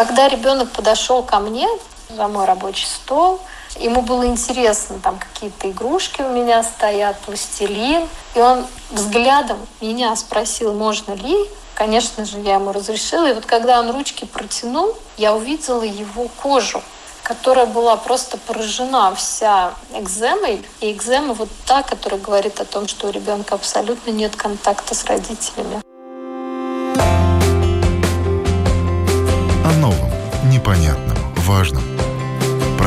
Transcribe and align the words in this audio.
когда 0.00 0.28
ребенок 0.28 0.70
подошел 0.70 1.22
ко 1.22 1.40
мне 1.40 1.68
за 2.08 2.26
мой 2.26 2.46
рабочий 2.46 2.86
стол, 2.86 3.38
Ему 3.78 4.02
было 4.02 4.26
интересно, 4.26 4.98
там 4.98 5.16
какие-то 5.16 5.70
игрушки 5.70 6.22
у 6.22 6.28
меня 6.30 6.64
стоят, 6.64 7.16
пластилин. 7.20 8.08
И 8.34 8.40
он 8.40 8.66
взглядом 8.90 9.58
меня 9.80 10.16
спросил, 10.16 10.72
можно 10.72 11.12
ли. 11.12 11.36
Конечно 11.74 12.24
же, 12.24 12.40
я 12.40 12.54
ему 12.54 12.72
разрешила. 12.72 13.30
И 13.30 13.32
вот 13.32 13.46
когда 13.46 13.78
он 13.78 13.90
ручки 13.92 14.24
протянул, 14.24 14.96
я 15.18 15.34
увидела 15.34 15.82
его 15.82 16.28
кожу 16.42 16.82
которая 17.22 17.66
была 17.66 17.96
просто 17.96 18.38
поражена 18.38 19.14
вся 19.14 19.74
экземой. 19.94 20.64
И 20.80 20.90
экзема 20.90 21.34
вот 21.34 21.48
та, 21.64 21.84
которая 21.84 22.18
говорит 22.18 22.58
о 22.58 22.64
том, 22.64 22.88
что 22.88 23.06
у 23.06 23.10
ребенка 23.12 23.54
абсолютно 23.54 24.10
нет 24.10 24.34
контакта 24.34 24.96
с 24.96 25.04
родителями. 25.04 25.80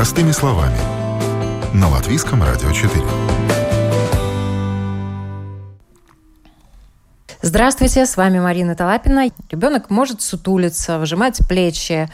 Простыми 0.04 0.34
словами. 0.34 0.76
На 1.74 1.88
Латвийском 1.88 2.44
радио 2.44 2.70
4. 2.74 2.92
Здравствуйте, 7.42 8.06
с 8.06 8.18
вами 8.18 8.40
Марина 8.40 8.76
Талапина. 8.76 9.32
Ребенок 9.50 9.90
может 9.90 10.22
сутулиться, 10.22 11.00
выжимать 11.00 11.40
плечи, 11.48 12.10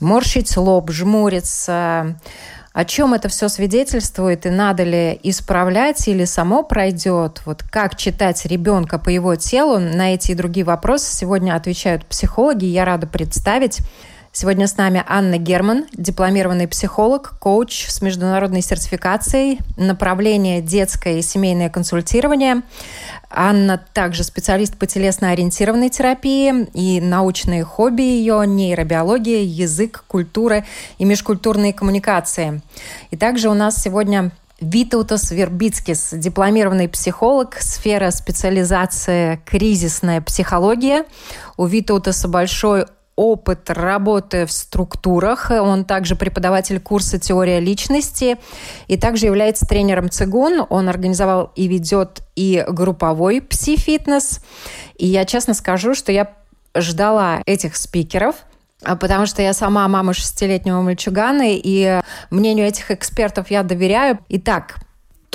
морщить 0.00 0.56
лоб, 0.56 0.90
жмуриться. 0.90 2.18
О 2.72 2.84
чем 2.86 3.12
это 3.12 3.28
все 3.28 3.50
свидетельствует 3.50 4.46
и 4.46 4.48
надо 4.48 4.84
ли 4.84 5.20
исправлять 5.22 6.08
или 6.08 6.24
само 6.24 6.62
пройдет? 6.62 7.42
Вот 7.44 7.62
как 7.62 7.96
читать 7.96 8.46
ребенка 8.46 8.98
по 8.98 9.10
его 9.10 9.36
телу? 9.36 9.78
На 9.78 10.14
эти 10.14 10.30
и 10.30 10.34
другие 10.34 10.64
вопросы 10.64 11.14
сегодня 11.14 11.54
отвечают 11.54 12.06
психологи. 12.06 12.64
Я 12.64 12.86
рада 12.86 13.06
представить 13.06 13.82
Сегодня 14.38 14.66
с 14.66 14.76
нами 14.76 15.02
Анна 15.08 15.38
Герман, 15.38 15.86
дипломированный 15.94 16.68
психолог, 16.68 17.38
коуч 17.40 17.86
с 17.88 18.02
международной 18.02 18.60
сертификацией, 18.60 19.60
направление 19.78 20.60
детское 20.60 21.20
и 21.20 21.22
семейное 21.22 21.70
консультирование. 21.70 22.60
Анна 23.30 23.82
также 23.94 24.24
специалист 24.24 24.76
по 24.76 24.86
телесно-ориентированной 24.86 25.88
терапии 25.88 26.66
и 26.74 27.00
научные 27.00 27.64
хобби 27.64 28.02
ее– 28.02 28.42
нейробиология, 28.46 29.42
язык, 29.42 30.04
культура 30.06 30.66
и 30.98 31.06
межкультурные 31.06 31.72
коммуникации. 31.72 32.60
И 33.10 33.16
также 33.16 33.48
у 33.48 33.54
нас 33.54 33.82
сегодня 33.82 34.32
Витаутас 34.60 35.30
Вербицкис, 35.30 36.10
дипломированный 36.12 36.88
психолог, 36.88 37.56
сфера 37.60 38.10
специализации 38.10 39.40
кризисная 39.46 40.20
психология. 40.20 41.04
У 41.56 41.64
Витаутаса 41.66 42.28
большой 42.28 42.86
опыт 43.16 43.70
работы 43.70 44.46
в 44.46 44.52
структурах. 44.52 45.50
Он 45.50 45.84
также 45.84 46.14
преподаватель 46.14 46.78
курса 46.78 47.18
«Теория 47.18 47.58
личности» 47.58 48.36
и 48.86 48.96
также 48.96 49.26
является 49.26 49.66
тренером 49.66 50.10
цигун. 50.10 50.64
Он 50.68 50.88
организовал 50.88 51.50
и 51.56 51.66
ведет 51.66 52.20
и 52.36 52.64
групповой 52.68 53.40
пси-фитнес. 53.40 54.40
И 54.96 55.06
я 55.06 55.24
честно 55.24 55.54
скажу, 55.54 55.94
что 55.94 56.12
я 56.12 56.30
ждала 56.76 57.42
этих 57.46 57.76
спикеров, 57.76 58.36
а 58.82 58.96
потому 58.96 59.26
что 59.26 59.40
я 59.40 59.54
сама 59.54 59.88
мама 59.88 60.12
шестилетнего 60.12 60.82
мальчугана, 60.82 61.44
и 61.46 62.00
мнению 62.30 62.66
этих 62.66 62.90
экспертов 62.90 63.50
я 63.50 63.62
доверяю. 63.62 64.18
Итак, 64.28 64.76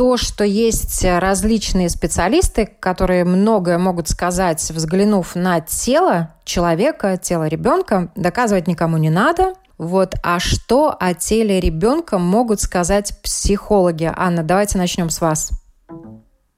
то, 0.02 0.18
что 0.18 0.44
есть 0.44 1.06
различные 1.06 1.88
специалисты, 1.88 2.66
которые 2.66 3.24
многое 3.24 3.78
могут 3.78 4.10
сказать, 4.10 4.60
взглянув 4.72 5.36
на 5.36 5.62
тело 5.62 6.34
человека, 6.44 7.18
тело 7.18 7.48
ребенка, 7.48 8.12
доказывать 8.16 8.66
никому 8.66 8.98
не 8.98 9.12
надо. 9.12 9.54
Вот. 9.78 10.16
А 10.24 10.40
что 10.40 10.98
о 11.00 11.14
теле 11.14 11.60
ребенка 11.60 12.18
могут 12.18 12.62
сказать 12.62 13.14
психологи? 13.22 14.12
Анна, 14.18 14.42
давайте 14.42 14.80
начнем 14.80 15.12
с 15.12 15.22
вас. 15.22 15.52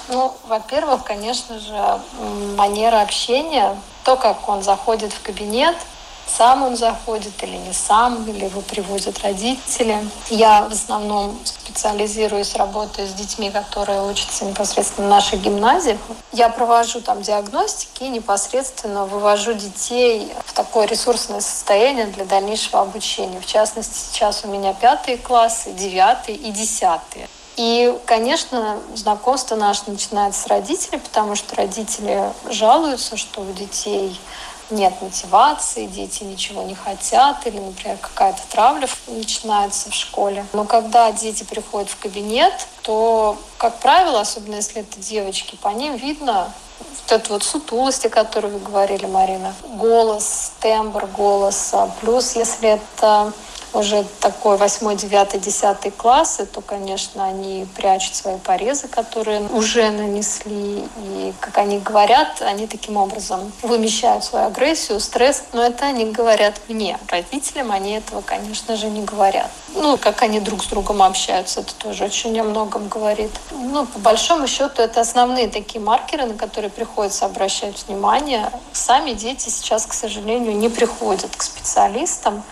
Ну, 0.07 0.33
во-первых, 0.47 1.03
конечно 1.03 1.59
же, 1.59 1.99
манера 2.55 3.01
общения, 3.01 3.75
то, 4.05 4.15
как 4.15 4.47
он 4.47 4.63
заходит 4.63 5.11
в 5.11 5.21
кабинет– 5.21 5.75
сам 6.27 6.63
он 6.63 6.75
заходит 6.75 7.31
или 7.43 7.57
не 7.57 7.73
сам, 7.73 8.27
или 8.29 8.45
его 8.45 8.61
привозят 8.61 9.19
родители. 9.23 9.97
Я 10.29 10.67
в 10.67 10.71
основном 10.71 11.39
специализируюсь, 11.43 12.55
работаю 12.55 13.07
с 13.07 13.13
детьми, 13.13 13.51
которые 13.51 14.01
учатся 14.03 14.45
непосредственно 14.45 15.07
в 15.07 15.09
нашей 15.09 15.39
гимназии. 15.39 15.97
Я 16.31 16.49
провожу 16.49 17.01
там 17.01 17.21
диагностики 17.21 18.03
и 18.03 18.09
непосредственно 18.09 19.05
вывожу 19.05 19.53
детей 19.53 20.31
в 20.45 20.53
такое 20.53 20.85
ресурсное 20.87 21.41
состояние 21.41 22.07
для 22.07 22.25
дальнейшего 22.25 22.81
обучения. 22.81 23.39
В 23.39 23.45
частности, 23.45 23.97
сейчас 23.97 24.41
у 24.43 24.47
меня 24.47 24.73
пятые 24.73 25.17
классы, 25.17 25.71
девятые 25.73 26.37
и 26.37 26.51
десятые. 26.51 27.27
И, 27.55 27.95
конечно, 28.05 28.79
знакомство 28.95 29.55
наше 29.55 29.83
начинается 29.87 30.41
с 30.41 30.47
родителей, 30.47 30.97
потому 30.97 31.35
что 31.35 31.55
родители 31.55 32.31
жалуются, 32.49 33.15
что 33.15 33.41
у 33.41 33.51
детей 33.51 34.19
нет 34.69 34.93
мотивации, 35.01 35.85
дети 35.85 36.23
ничего 36.23 36.63
не 36.63 36.75
хотят, 36.75 37.45
или, 37.45 37.59
например, 37.59 37.97
какая-то 37.97 38.41
травля 38.49 38.87
начинается 39.07 39.89
в 39.89 39.93
школе. 39.93 40.45
Но 40.53 40.65
когда 40.65 41.11
дети 41.11 41.43
приходят 41.43 41.89
в 41.89 41.97
кабинет, 41.99 42.53
то, 42.81 43.37
как 43.57 43.79
правило, 43.79 44.21
особенно 44.21 44.55
если 44.55 44.81
это 44.81 44.99
девочки, 44.99 45.55
по 45.55 45.69
ним 45.69 45.95
видно 45.95 46.51
вот 46.79 47.11
эту 47.11 47.33
вот 47.33 47.43
сутулость, 47.43 48.05
о 48.05 48.09
которой 48.09 48.51
вы 48.51 48.59
говорили, 48.59 49.05
Марина. 49.05 49.53
Голос, 49.75 50.53
тембр 50.59 51.07
голоса. 51.07 51.91
Плюс, 52.01 52.35
если 52.35 52.69
это 52.69 53.31
уже 53.73 54.05
такой 54.19 54.57
восьмой, 54.57 54.95
девятый, 54.95 55.39
десятый 55.39 55.91
классы, 55.91 56.45
то, 56.45 56.61
конечно, 56.61 57.25
они 57.25 57.67
прячут 57.75 58.15
свои 58.15 58.37
порезы, 58.37 58.87
которые 58.87 59.41
уже 59.49 59.89
нанесли. 59.91 60.83
И, 60.97 61.33
как 61.39 61.57
они 61.57 61.79
говорят, 61.79 62.41
они 62.41 62.67
таким 62.67 62.97
образом 62.97 63.51
вымещают 63.61 64.23
свою 64.23 64.47
агрессию, 64.47 64.99
стресс. 64.99 65.43
Но 65.53 65.63
это 65.63 65.85
они 65.85 66.05
говорят 66.05 66.61
мне. 66.67 66.97
Родителям 67.07 67.71
они 67.71 67.93
этого, 67.93 68.21
конечно 68.21 68.75
же, 68.75 68.87
не 68.87 69.03
говорят. 69.03 69.49
Ну, 69.75 69.97
как 69.97 70.21
они 70.21 70.39
друг 70.39 70.63
с 70.63 70.67
другом 70.67 71.01
общаются, 71.01 71.61
это 71.61 71.73
тоже 71.75 72.05
очень 72.05 72.39
о 72.39 72.43
многом 72.43 72.87
говорит. 72.87 73.31
Ну, 73.51 73.85
по 73.85 73.99
большому 73.99 74.47
счету, 74.47 74.81
это 74.81 75.01
основные 75.01 75.47
такие 75.47 75.83
маркеры, 75.83 76.25
на 76.25 76.35
которые 76.35 76.69
приходится 76.69 77.25
обращать 77.25 77.87
внимание. 77.87 78.51
Сами 78.71 79.13
дети 79.13 79.49
сейчас, 79.49 79.85
к 79.85 79.93
сожалению, 79.93 80.55
не 80.55 80.69
приходят 80.69 81.35
к 81.35 81.41
специалистам 81.41 82.43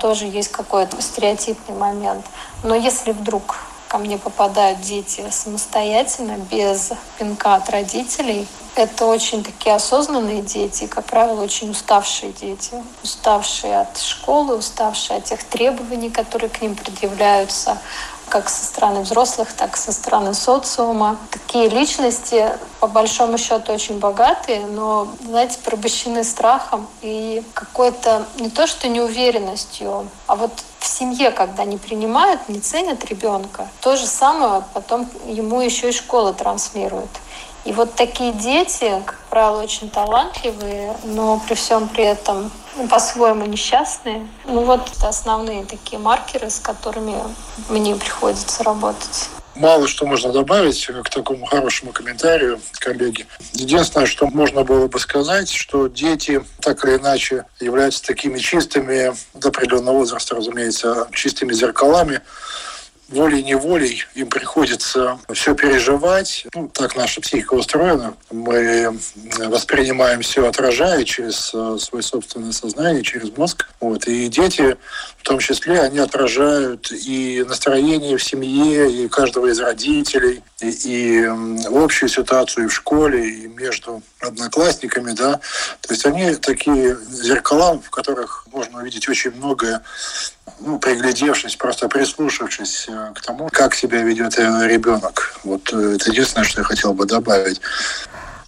тоже 0.00 0.26
есть 0.26 0.50
какой-то 0.50 1.00
стереотипный 1.00 1.76
момент. 1.76 2.24
Но 2.62 2.74
если 2.74 3.12
вдруг 3.12 3.56
ко 3.88 3.98
мне 3.98 4.16
попадают 4.16 4.80
дети 4.80 5.22
самостоятельно, 5.30 6.38
без 6.50 6.92
пинка 7.18 7.56
от 7.56 7.68
родителей, 7.68 8.48
это 8.74 9.04
очень 9.04 9.44
такие 9.44 9.74
осознанные 9.74 10.40
дети, 10.40 10.86
как 10.86 11.04
правило, 11.04 11.42
очень 11.42 11.70
уставшие 11.70 12.32
дети. 12.32 12.72
Уставшие 13.02 13.80
от 13.80 13.98
школы, 13.98 14.56
уставшие 14.56 15.18
от 15.18 15.24
тех 15.24 15.44
требований, 15.44 16.08
которые 16.08 16.48
к 16.48 16.62
ним 16.62 16.74
предъявляются, 16.74 17.76
как 18.32 18.48
со 18.48 18.64
стороны 18.64 19.02
взрослых, 19.02 19.52
так 19.52 19.76
и 19.76 19.78
со 19.78 19.92
стороны 19.92 20.32
социума. 20.32 21.18
Такие 21.30 21.68
личности, 21.68 22.48
по 22.80 22.86
большому 22.86 23.36
счету, 23.36 23.74
очень 23.74 23.98
богатые, 23.98 24.64
но, 24.64 25.06
знаете, 25.22 25.58
порабощены 25.62 26.24
страхом 26.24 26.88
и 27.02 27.44
какой-то 27.52 28.24
не 28.38 28.48
то 28.48 28.66
что 28.66 28.88
неуверенностью, 28.88 30.08
а 30.26 30.36
вот 30.36 30.50
в 30.78 30.86
семье, 30.86 31.30
когда 31.30 31.66
не 31.66 31.76
принимают, 31.76 32.48
не 32.48 32.60
ценят 32.60 33.04
ребенка, 33.04 33.68
то 33.82 33.96
же 33.96 34.06
самое 34.06 34.64
потом 34.72 35.10
ему 35.26 35.60
еще 35.60 35.90
и 35.90 35.92
школа 35.92 36.32
транслирует. 36.32 37.10
И 37.66 37.72
вот 37.72 37.94
такие 37.94 38.32
дети, 38.32 39.02
как 39.04 39.18
правило, 39.28 39.62
очень 39.62 39.90
талантливые, 39.90 40.96
но 41.04 41.38
при 41.46 41.52
всем 41.52 41.86
при 41.86 42.04
этом 42.04 42.50
по-своему 42.88 43.46
несчастные. 43.46 44.26
Ну 44.44 44.64
вот 44.64 44.88
это 44.96 45.08
основные 45.08 45.64
такие 45.64 45.98
маркеры, 45.98 46.50
с 46.50 46.58
которыми 46.58 47.14
мне 47.68 47.94
приходится 47.94 48.62
работать. 48.62 49.28
Мало 49.54 49.86
что 49.86 50.06
можно 50.06 50.32
добавить 50.32 50.86
к 50.86 51.10
такому 51.10 51.44
хорошему 51.44 51.92
комментарию, 51.92 52.58
коллеги. 52.78 53.26
Единственное, 53.52 54.06
что 54.06 54.26
можно 54.26 54.64
было 54.64 54.88
бы 54.88 54.98
сказать, 54.98 55.50
что 55.50 55.88
дети 55.88 56.42
так 56.60 56.84
или 56.86 56.96
иначе 56.96 57.44
являются 57.60 58.02
такими 58.02 58.38
чистыми, 58.38 59.14
до 59.34 59.48
определенного 59.48 59.98
возраста, 59.98 60.36
разумеется, 60.36 61.06
чистыми 61.12 61.52
зеркалами 61.52 62.22
волей-неволей 63.12 64.04
им 64.14 64.28
приходится 64.28 65.18
все 65.32 65.54
переживать. 65.54 66.46
Ну, 66.54 66.68
так 66.68 66.96
наша 66.96 67.20
психика 67.20 67.54
устроена. 67.54 68.14
Мы 68.30 68.96
воспринимаем 69.38 70.22
все, 70.22 70.46
отражая 70.46 71.04
через 71.04 71.52
э, 71.54 71.76
свое 71.78 72.02
собственное 72.02 72.52
сознание, 72.52 73.02
через 73.02 73.36
мозг. 73.36 73.68
Вот. 73.80 74.06
И 74.08 74.28
дети, 74.28 74.76
в 75.18 75.22
том 75.22 75.38
числе, 75.38 75.80
они 75.80 75.98
отражают 75.98 76.90
и 76.90 77.44
настроение 77.46 78.16
в 78.16 78.24
семье, 78.24 78.90
и 78.90 79.08
каждого 79.08 79.46
из 79.46 79.60
родителей, 79.60 80.42
и, 80.60 80.70
и 80.70 81.24
общую 81.66 82.08
ситуацию 82.08 82.64
и 82.64 82.68
в 82.68 82.74
школе, 82.74 83.28
и 83.28 83.46
между 83.48 84.02
одноклассниками, 84.20 85.12
да. 85.12 85.40
То 85.80 85.92
есть 85.92 86.06
они 86.06 86.34
такие 86.36 86.96
зеркала, 87.10 87.80
в 87.80 87.90
которых 87.90 88.41
можно 88.52 88.78
увидеть 88.80 89.08
очень 89.08 89.32
многое 89.32 89.82
ну, 90.60 90.78
приглядевшись, 90.78 91.56
просто 91.56 91.88
прислушавшись 91.88 92.86
э, 92.88 93.12
к 93.14 93.20
тому, 93.20 93.48
как 93.50 93.74
себя 93.74 94.02
ведет 94.02 94.38
э, 94.38 94.68
ребенок. 94.68 95.38
Вот 95.44 95.72
э, 95.72 95.96
это 95.96 96.10
единственное, 96.10 96.44
что 96.44 96.60
я 96.60 96.64
хотел 96.64 96.94
бы 96.94 97.06
добавить. 97.06 97.60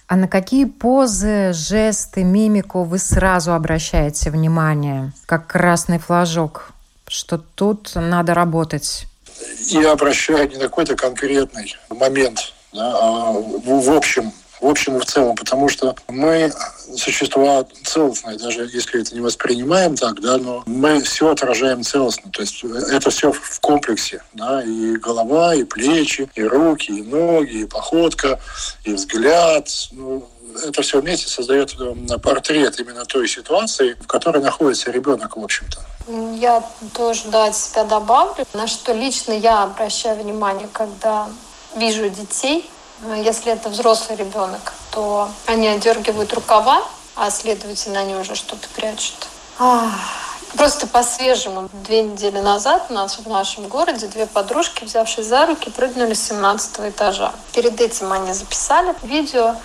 А 0.06 0.16
на 0.16 0.28
какие 0.28 0.64
позы, 0.66 1.52
жесты, 1.52 2.24
мимику 2.24 2.84
вы 2.84 2.98
сразу 2.98 3.52
обращаете 3.54 4.30
внимание, 4.30 5.12
как 5.26 5.46
красный 5.46 5.98
флажок, 5.98 6.68
что 7.08 7.38
тут 7.38 7.92
надо 7.94 8.34
работать? 8.34 9.06
Я 9.66 9.92
обращаю 9.92 10.48
не 10.48 10.56
на 10.56 10.64
какой-то 10.64 10.94
конкретный 10.94 11.76
момент, 11.90 12.52
да, 12.72 12.96
а 13.00 13.32
в, 13.32 13.84
в 13.84 13.90
общем 13.90 14.32
в 14.64 14.66
общем 14.66 14.96
и 14.96 15.00
в 15.00 15.04
целом, 15.04 15.36
потому 15.36 15.68
что 15.68 15.94
мы 16.08 16.50
существа 16.96 17.66
целостные, 17.84 18.38
даже 18.38 18.62
если 18.72 19.02
это 19.02 19.14
не 19.14 19.20
воспринимаем 19.20 19.94
так, 19.94 20.22
да, 20.22 20.38
но 20.38 20.62
мы 20.64 21.02
все 21.02 21.28
отражаем 21.28 21.82
целостно, 21.82 22.30
то 22.30 22.40
есть 22.40 22.64
это 22.64 23.10
все 23.10 23.30
в 23.30 23.60
комплексе, 23.60 24.22
да, 24.32 24.62
и 24.62 24.96
голова, 24.96 25.54
и 25.54 25.64
плечи, 25.64 26.30
и 26.34 26.42
руки, 26.42 26.92
и 26.92 27.02
ноги, 27.02 27.58
и 27.58 27.66
походка, 27.66 28.40
и 28.84 28.94
взгляд, 28.94 29.68
ну, 29.92 30.26
это 30.66 30.80
все 30.80 31.00
вместе 31.02 31.28
создает 31.28 31.74
э, 31.78 32.18
портрет 32.18 32.80
именно 32.80 33.04
той 33.04 33.28
ситуации, 33.28 33.98
в 34.00 34.06
которой 34.06 34.42
находится 34.42 34.90
ребенок, 34.90 35.36
в 35.36 35.44
общем-то. 35.44 35.78
Я 36.36 36.64
тоже, 36.94 37.24
да, 37.26 37.46
от 37.46 37.56
себя 37.56 37.84
добавлю, 37.84 38.46
на 38.54 38.66
что 38.66 38.94
лично 38.94 39.32
я 39.32 39.64
обращаю 39.64 40.22
внимание, 40.22 40.68
когда 40.72 41.28
вижу 41.76 42.08
детей, 42.08 42.70
если 43.16 43.52
это 43.52 43.68
взрослый 43.68 44.16
ребенок, 44.16 44.72
то 44.90 45.28
они 45.46 45.68
отдергивают 45.68 46.32
рукава, 46.32 46.82
а 47.16 47.30
следовательно 47.30 48.00
они 48.00 48.14
уже 48.14 48.34
что-то 48.34 48.68
прячут. 48.74 49.28
Просто 50.56 50.86
по-свежему. 50.86 51.68
Две 51.72 52.02
недели 52.02 52.38
назад 52.38 52.86
у 52.88 52.92
нас 52.92 53.18
в 53.18 53.28
нашем 53.28 53.66
городе 53.66 54.06
две 54.06 54.26
подружки, 54.26 54.84
взявшись 54.84 55.26
за 55.26 55.46
руки, 55.46 55.68
прыгнули 55.68 56.14
с 56.14 56.28
17 56.28 56.90
этажа. 56.90 57.32
Перед 57.52 57.80
этим 57.80 58.12
они 58.12 58.32
записали 58.32 58.94
видео. 59.02 59.56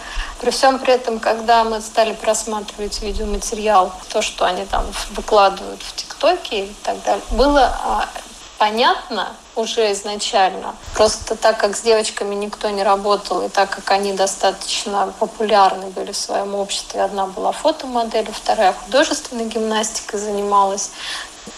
При 0.42 0.50
всем 0.50 0.80
при 0.80 0.94
этом, 0.94 1.20
когда 1.20 1.64
мы 1.64 1.82
стали 1.82 2.14
просматривать 2.14 3.02
видеоматериал, 3.02 3.94
то, 4.12 4.24
что 4.24 4.46
они 4.46 4.66
там 4.66 4.84
выкладывают 5.12 5.84
в 5.84 5.96
ТикТоке 5.96 6.66
и 6.66 6.76
так 6.84 7.04
далее, 7.04 7.24
было 7.32 7.78
а, 7.84 8.10
понятно 8.60 9.36
уже 9.56 9.92
изначально. 9.94 10.76
Просто 10.94 11.36
так 11.36 11.58
как 11.58 11.76
с 11.76 11.82
девочками 11.82 12.36
никто 12.36 12.70
не 12.70 12.84
работал, 12.84 13.42
и 13.42 13.50
так 13.50 13.72
как 13.72 13.90
они 13.90 14.14
достаточно 14.14 15.12
популярны 15.18 15.88
были 15.88 16.12
в 16.12 16.18
своем 16.18 16.54
обществе, 16.54 17.02
одна 17.02 17.26
была 17.26 17.52
фотомоделью, 17.52 18.34
вторая 18.34 18.74
художественной 18.74 19.46
гимнастикой 19.46 20.20
занималась, 20.20 20.92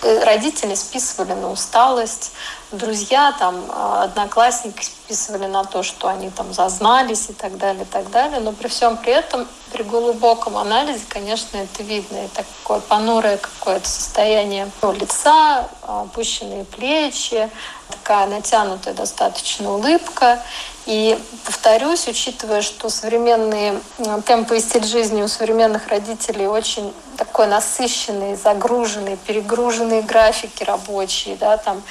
Э, 0.02 0.24
родители 0.24 0.76
списывали 0.76 1.34
на 1.34 1.52
усталость, 1.52 2.32
друзья, 2.72 3.34
там, 3.38 3.64
а, 3.70 4.04
одноклассники 4.04 4.84
списывали 4.84 5.48
на 5.48 5.64
то, 5.64 5.84
что 5.84 6.08
они 6.08 6.30
там 6.30 6.54
зазнались 6.54 7.30
и 7.30 7.34
так 7.34 7.58
далее, 7.58 7.84
и 7.84 7.86
так 7.86 8.10
далее. 8.10 8.40
Но 8.40 8.52
при 8.54 8.68
всем 8.68 8.98
при 8.98 9.14
этом, 9.14 9.48
при 9.72 9.84
глубоком 9.84 10.58
анализе, 10.58 11.04
конечно, 11.08 11.58
это 11.58 11.84
видно. 11.84 12.26
И 12.26 12.28
такое 12.30 12.80
понурое 12.80 13.38
какое-то 13.38 13.88
состояние 13.88 14.70
лица, 15.00 15.68
опущенные 15.82 16.66
плечи, 16.66 17.50
такая 17.90 18.28
натянутая 18.28 18.94
достаточно 18.94 19.74
улыбка. 19.74 20.42
И 20.86 21.18
повторюсь, 21.46 22.08
учитывая, 22.08 22.62
что 22.62 22.90
современные 22.90 23.80
темпы 24.26 24.58
и 24.58 24.60
стиль 24.60 24.86
жизни 24.86 25.22
у 25.22 25.28
современных 25.28 25.88
родителей 25.88 26.48
очень 26.48 26.94
такой 27.18 27.48
насыщенный, 27.48 28.36
загруженный, 28.36 29.16
перегруженные 29.16 30.02
графики 30.02 30.64
рабочие, 30.64 31.36
да, 31.36 31.58
там 31.58 31.84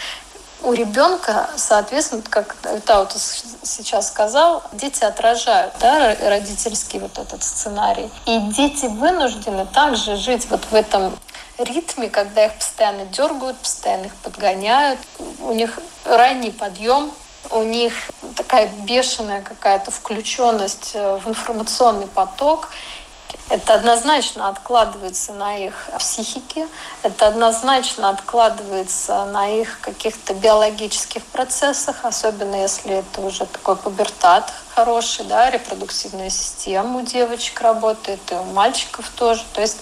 у 0.63 0.73
ребенка, 0.73 1.49
соответственно, 1.57 2.23
как 2.29 2.57
Таут 2.85 3.13
сейчас 3.63 4.09
сказал, 4.09 4.63
дети 4.73 5.05
отражают 5.05 5.73
да, 5.81 6.15
родительский 6.23 6.99
вот 6.99 7.19
этот 7.19 7.43
сценарий. 7.43 8.11
И 8.27 8.39
дети 8.53 8.87
вынуждены 8.87 9.67
также 9.67 10.17
жить 10.17 10.47
вот 10.51 10.65
в 10.71 10.75
этом 10.75 11.19
ритме, 11.59 12.09
когда 12.09 12.47
их 12.47 12.55
постоянно 12.55 13.05
дергают, 13.07 13.57
постоянно 13.59 14.07
их 14.07 14.15
подгоняют. 14.17 15.01
У 15.41 15.53
них 15.53 15.79
ранний 16.05 16.51
подъем, 16.51 17.11
у 17.51 17.63
них 17.63 17.93
такая 18.37 18.69
бешеная 18.85 19.43
какая-то 19.43 19.91
включенность 19.91 20.95
в 20.95 21.23
информационный 21.27 22.07
поток. 22.07 22.71
Это 23.49 23.75
однозначно 23.75 24.49
откладывается 24.49 25.33
на 25.33 25.57
их 25.59 25.89
психике, 25.99 26.69
это 27.03 27.27
однозначно 27.27 28.11
откладывается 28.11 29.25
на 29.27 29.49
их 29.49 29.81
каких-то 29.81 30.35
биологических 30.35 31.25
процессах, 31.27 32.05
особенно 32.05 32.55
если 32.55 32.95
это 32.95 33.21
уже 33.21 33.47
такой 33.47 33.77
пубертат 33.77 34.53
хороший, 34.75 35.25
да, 35.25 35.51
репродуктивная 35.51 36.31
система 36.31 37.01
у 37.01 37.03
девочек 37.03 37.61
работает, 37.61 38.21
и 38.31 38.35
у 38.35 38.45
мальчиков 38.45 39.11
тоже. 39.17 39.43
То 39.53 39.61
есть 39.61 39.79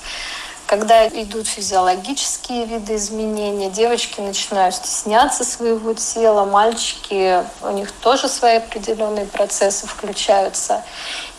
когда 0.69 1.09
идут 1.09 1.47
физиологические 1.49 2.67
виды 2.67 2.97
изменения, 2.97 3.71
девочки 3.71 4.21
начинают 4.21 4.75
стесняться 4.75 5.43
своего 5.43 5.95
тела, 5.95 6.45
мальчики, 6.45 7.43
у 7.63 7.71
них 7.71 7.91
тоже 7.91 8.29
свои 8.29 8.57
определенные 8.57 9.25
процессы 9.25 9.87
включаются. 9.87 10.85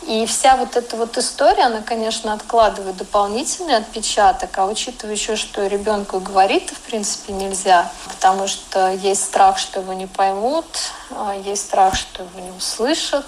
И 0.08 0.26
вся 0.26 0.58
вот 0.58 0.76
эта 0.76 0.98
вот 0.98 1.16
история, 1.20 1.66
она, 1.66 1.82
конечно, 1.84 2.34
откладывает 2.34 2.98
дополнительный 2.98 3.76
отпечаток, 3.76 4.50
а 4.58 4.66
учитывая 4.66 5.14
еще, 5.14 5.36
что 5.36 5.68
ребенку 5.68 6.20
говорить 6.20 6.72
в 6.72 6.80
принципе, 6.80 7.32
нельзя, 7.32 7.92
потому 8.08 8.48
что 8.48 8.92
есть 8.92 9.26
страх, 9.26 9.60
что 9.60 9.82
его 9.82 9.94
не 9.94 10.08
поймут, 10.08 10.66
а 11.12 11.36
есть 11.36 11.66
страх, 11.66 11.96
что 11.96 12.24
его 12.24 12.40
не 12.40 12.58
услышат, 12.58 13.26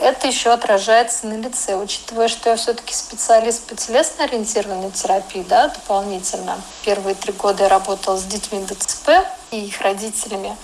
это 0.00 0.26
еще 0.26 0.50
отражается 0.50 1.26
на 1.26 1.34
лице. 1.34 1.76
Учитывая, 1.76 2.28
что 2.28 2.50
я 2.50 2.56
все-таки 2.56 2.94
специалист 2.94 3.64
по 3.66 3.74
телесно-ориентированной 3.74 4.90
терапии, 4.90 5.44
да, 5.48 5.68
дополнительно. 5.68 6.60
Первые 6.82 7.14
три 7.14 7.32
года 7.32 7.64
я 7.64 7.68
работала 7.68 8.16
с 8.16 8.24
детьми 8.24 8.64
ДЦП 8.64 9.10
и 9.50 9.66
их 9.66 9.80
родителями, 9.80 10.56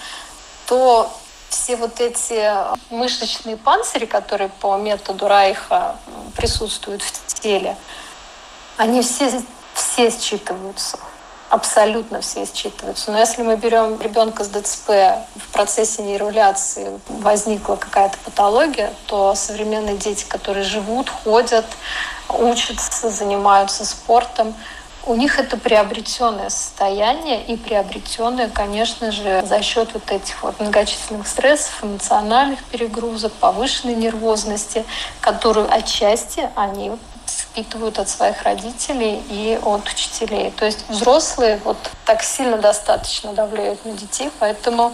то 0.66 1.10
все 1.48 1.76
вот 1.76 2.00
эти 2.00 2.52
мышечные 2.90 3.56
панцири, 3.56 4.06
которые 4.06 4.48
по 4.48 4.76
методу 4.76 5.28
Райха 5.28 5.96
присутствуют 6.36 7.02
в 7.02 7.40
теле, 7.40 7.76
они 8.76 9.02
все, 9.02 9.42
все 9.74 10.10
считываются 10.10 10.98
абсолютно 11.50 12.20
все 12.20 12.44
считываются. 12.44 13.10
Но 13.10 13.18
если 13.18 13.42
мы 13.42 13.56
берем 13.56 14.00
ребенка 14.00 14.44
с 14.44 14.48
ДЦП, 14.48 14.88
в 15.36 15.52
процессе 15.52 16.02
нейроляции 16.02 17.00
возникла 17.08 17.76
какая-то 17.76 18.16
патология, 18.24 18.92
то 19.06 19.34
современные 19.34 19.96
дети, 19.96 20.24
которые 20.26 20.64
живут, 20.64 21.08
ходят, 21.08 21.66
учатся, 22.28 23.10
занимаются 23.10 23.84
спортом, 23.84 24.54
у 25.06 25.14
них 25.14 25.38
это 25.38 25.56
приобретенное 25.56 26.50
состояние 26.50 27.44
и 27.44 27.56
приобретенное, 27.56 28.48
конечно 28.48 29.12
же, 29.12 29.44
за 29.46 29.62
счет 29.62 29.90
вот 29.94 30.10
этих 30.10 30.42
вот 30.42 30.58
многочисленных 30.58 31.28
стрессов, 31.28 31.84
эмоциональных 31.84 32.62
перегрузок, 32.64 33.32
повышенной 33.34 33.94
нервозности, 33.94 34.84
которую 35.20 35.72
отчасти 35.72 36.50
они 36.56 36.90
впитывают 37.56 37.98
от 37.98 38.08
своих 38.10 38.42
родителей 38.42 39.22
и 39.30 39.58
от 39.64 39.88
учителей. 39.88 40.50
То 40.50 40.66
есть 40.66 40.84
взрослые 40.90 41.58
вот 41.64 41.78
так 42.04 42.22
сильно 42.22 42.58
достаточно 42.58 43.32
давляют 43.32 43.82
на 43.86 43.92
детей, 43.92 44.30
поэтому 44.38 44.92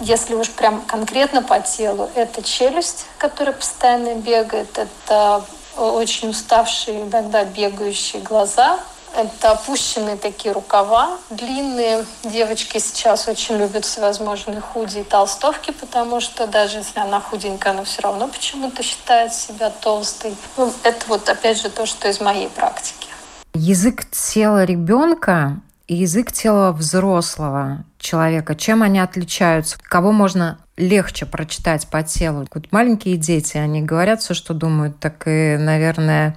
если 0.00 0.34
уж 0.34 0.50
прям 0.50 0.82
конкретно 0.82 1.42
по 1.42 1.60
телу, 1.60 2.10
это 2.14 2.42
челюсть, 2.42 3.06
которая 3.16 3.54
постоянно 3.54 4.16
бегает, 4.16 4.76
это 4.76 5.44
очень 5.78 6.28
уставшие, 6.28 7.04
иногда 7.04 7.44
бегающие 7.44 8.20
глаза, 8.20 8.78
это 9.16 9.52
опущенные 9.52 10.16
такие 10.16 10.52
рукава 10.52 11.18
длинные. 11.30 12.04
Девочки 12.24 12.78
сейчас 12.78 13.28
очень 13.28 13.56
любят 13.56 13.84
всевозможные 13.84 14.60
худи 14.60 14.98
и 14.98 15.04
толстовки, 15.04 15.72
потому 15.72 16.20
что 16.20 16.46
даже 16.46 16.78
если 16.78 16.98
она 17.00 17.20
худенькая, 17.20 17.72
она 17.72 17.84
все 17.84 18.02
равно 18.02 18.28
почему-то 18.28 18.82
считает 18.82 19.32
себя 19.32 19.70
толстой. 19.70 20.34
Ну, 20.56 20.72
это 20.82 21.06
вот 21.08 21.28
опять 21.28 21.60
же 21.60 21.70
то, 21.70 21.86
что 21.86 22.08
из 22.08 22.20
моей 22.20 22.48
практики. 22.48 23.08
Язык 23.54 24.10
тела 24.10 24.64
ребенка 24.64 25.60
и 25.86 25.94
язык 25.94 26.32
тела 26.32 26.72
взрослого 26.72 27.84
человека, 27.98 28.54
чем 28.56 28.82
они 28.82 28.98
отличаются, 28.98 29.78
кого 29.82 30.12
можно 30.12 30.58
легче 30.76 31.26
прочитать 31.26 31.86
по 31.86 32.02
телу. 32.02 32.46
Вот 32.52 32.72
маленькие 32.72 33.16
дети, 33.16 33.56
они 33.56 33.82
говорят 33.82 34.20
все, 34.20 34.34
что 34.34 34.54
думают, 34.54 34.98
так 34.98 35.26
и, 35.26 35.56
наверное, 35.58 36.36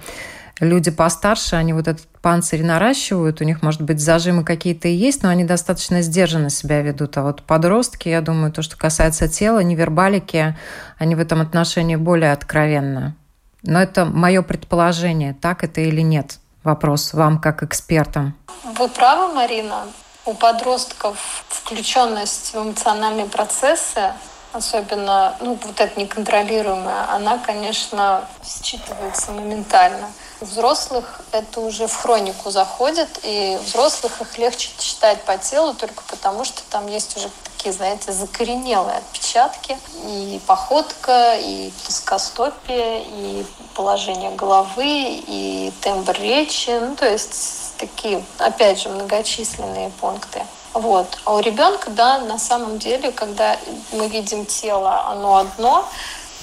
люди 0.59 0.91
постарше, 0.91 1.55
они 1.55 1.73
вот 1.73 1.87
этот 1.87 2.05
панцирь 2.21 2.63
наращивают, 2.63 3.41
у 3.41 3.43
них, 3.43 3.61
может 3.61 3.81
быть, 3.81 3.99
зажимы 3.99 4.43
какие-то 4.43 4.87
и 4.87 4.93
есть, 4.93 5.23
но 5.23 5.29
они 5.29 5.43
достаточно 5.43 6.01
сдержанно 6.01 6.49
себя 6.49 6.81
ведут. 6.81 7.17
А 7.17 7.23
вот 7.23 7.43
подростки, 7.43 8.09
я 8.09 8.21
думаю, 8.21 8.51
то, 8.51 8.61
что 8.61 8.77
касается 8.77 9.27
тела, 9.27 9.59
невербалики, 9.59 10.57
они 10.97 11.15
в 11.15 11.19
этом 11.19 11.41
отношении 11.41 11.95
более 11.95 12.31
откровенны. 12.31 13.15
Но 13.63 13.81
это 13.81 14.05
мое 14.05 14.41
предположение, 14.41 15.35
так 15.39 15.63
это 15.63 15.81
или 15.81 16.01
нет. 16.01 16.39
Вопрос 16.63 17.13
вам 17.13 17.39
как 17.39 17.63
экспертам. 17.63 18.35
Вы 18.63 18.87
правы, 18.89 19.33
Марина. 19.33 19.85
У 20.25 20.33
подростков 20.33 21.45
включенность 21.47 22.53
в 22.53 22.57
эмоциональные 22.57 23.27
процессы 23.27 24.11
особенно, 24.53 25.35
ну, 25.39 25.57
вот 25.61 25.79
эта 25.79 25.99
неконтролируемая, 25.99 27.09
она, 27.11 27.37
конечно, 27.37 28.25
считывается 28.43 29.31
моментально. 29.31 30.09
У 30.39 30.45
взрослых 30.45 31.21
это 31.31 31.61
уже 31.61 31.87
в 31.87 31.95
хронику 31.95 32.51
заходит, 32.51 33.09
и 33.23 33.57
взрослых 33.63 34.21
их 34.21 34.37
легче 34.37 34.69
читать 34.77 35.23
по 35.23 35.37
телу 35.37 35.73
только 35.73 36.03
потому, 36.07 36.45
что 36.45 36.61
там 36.69 36.87
есть 36.87 37.17
уже 37.17 37.29
такие, 37.43 37.73
знаете, 37.73 38.11
закоренелые 38.11 38.97
отпечатки. 38.97 39.77
И 40.05 40.39
походка, 40.45 41.35
и 41.39 41.71
плоскостопие, 41.83 43.03
и 43.03 43.45
положение 43.73 44.31
головы, 44.31 45.23
и 45.27 45.73
тембр 45.81 46.13
речи. 46.19 46.69
Ну, 46.69 46.95
то 46.95 47.09
есть 47.09 47.73
такие, 47.77 48.23
опять 48.37 48.79
же, 48.79 48.89
многочисленные 48.89 49.89
пункты. 49.99 50.45
Вот. 50.73 51.17
А 51.25 51.33
у 51.33 51.39
ребенка, 51.39 51.89
да, 51.89 52.19
на 52.19 52.37
самом 52.37 52.77
деле, 52.77 53.11
когда 53.11 53.57
мы 53.91 54.07
видим 54.07 54.45
тело, 54.45 55.07
оно 55.07 55.37
одно, 55.37 55.89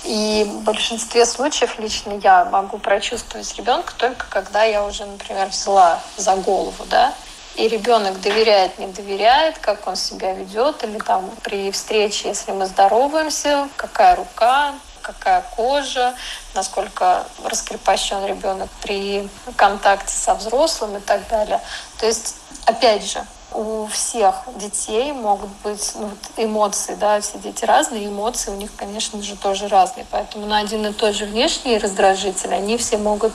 и 0.04 0.44
в 0.44 0.62
большинстве 0.62 1.24
случаев 1.26 1.78
лично 1.78 2.12
я 2.22 2.44
могу 2.44 2.78
прочувствовать 2.78 3.54
ребенка 3.56 3.92
только 3.96 4.26
когда 4.28 4.64
я 4.64 4.84
уже, 4.84 5.06
например, 5.06 5.48
взяла 5.48 6.00
за 6.16 6.36
голову, 6.36 6.84
да, 6.90 7.14
и 7.56 7.68
ребенок 7.68 8.20
доверяет, 8.20 8.78
не 8.78 8.88
доверяет, 8.88 9.58
как 9.58 9.86
он 9.86 9.96
себя 9.96 10.32
ведет, 10.34 10.82
или 10.84 10.98
там 10.98 11.30
при 11.42 11.70
встрече, 11.70 12.28
если 12.28 12.52
мы 12.52 12.66
здороваемся, 12.66 13.68
какая 13.76 14.16
рука, 14.16 14.74
какая 15.02 15.42
кожа, 15.54 16.14
насколько 16.54 17.24
раскрепощен 17.44 18.26
ребенок 18.26 18.68
при 18.82 19.28
контакте 19.56 20.12
со 20.12 20.34
взрослым 20.34 20.96
и 20.96 21.00
так 21.00 21.28
далее. 21.28 21.60
То 21.98 22.06
есть, 22.06 22.36
опять 22.66 23.08
же, 23.08 23.24
у 23.54 23.86
всех 23.86 24.34
детей 24.56 25.12
могут 25.12 25.50
быть 25.62 25.92
ну, 25.94 26.10
эмоции, 26.36 26.96
да, 26.96 27.20
все 27.20 27.38
дети 27.38 27.64
разные, 27.64 28.06
эмоции 28.06 28.50
у 28.50 28.56
них, 28.56 28.70
конечно 28.76 29.22
же, 29.22 29.36
тоже 29.36 29.68
разные. 29.68 30.06
Поэтому 30.10 30.46
на 30.46 30.58
один 30.58 30.84
и 30.86 30.92
тот 30.92 31.14
же 31.14 31.24
внешний 31.26 31.78
раздражитель 31.78 32.52
они 32.52 32.76
все 32.76 32.98
могут 32.98 33.32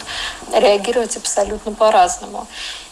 реагировать 0.53 1.15
абсолютно 1.17 1.71
по-разному. 1.71 2.47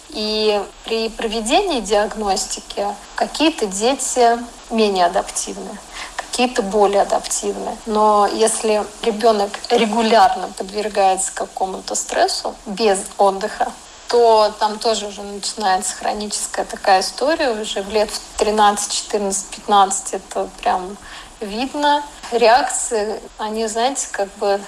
И 0.10 0.62
при 0.86 1.10
проведении 1.10 1.82
диагностики 1.82 2.88
какие-то 3.16 3.66
дети 3.66 4.40
менее 4.70 5.06
адаптивны, 5.06 5.78
какие-то 6.16 6.62
более 6.62 7.02
адаптивны. 7.02 7.78
Но 7.86 8.28
если 8.34 8.86
ребенок 9.02 9.52
регулярно 9.70 10.50
подвергается 10.58 11.32
какому-то 11.34 11.94
стрессу 11.96 12.56
без 12.66 13.00
отдыха, 13.18 13.72
то 14.08 14.54
там 14.60 14.80
тоже 14.80 15.08
уже 15.08 15.22
начинается 15.22 15.96
хроническая 15.96 16.66
такая 16.66 17.02
история. 17.02 17.52
Уже 17.52 17.82
в 17.82 17.90
лет 17.90 18.10
в 18.10 18.40
13, 18.40 18.92
14, 18.92 19.48
15 19.48 20.14
это 20.14 20.50
прям 20.62 20.98
видно. 21.40 22.04
Реакции, 22.32 23.22
они, 23.38 23.68
знаете, 23.68 24.08
как 24.12 24.30
бы 24.36 24.60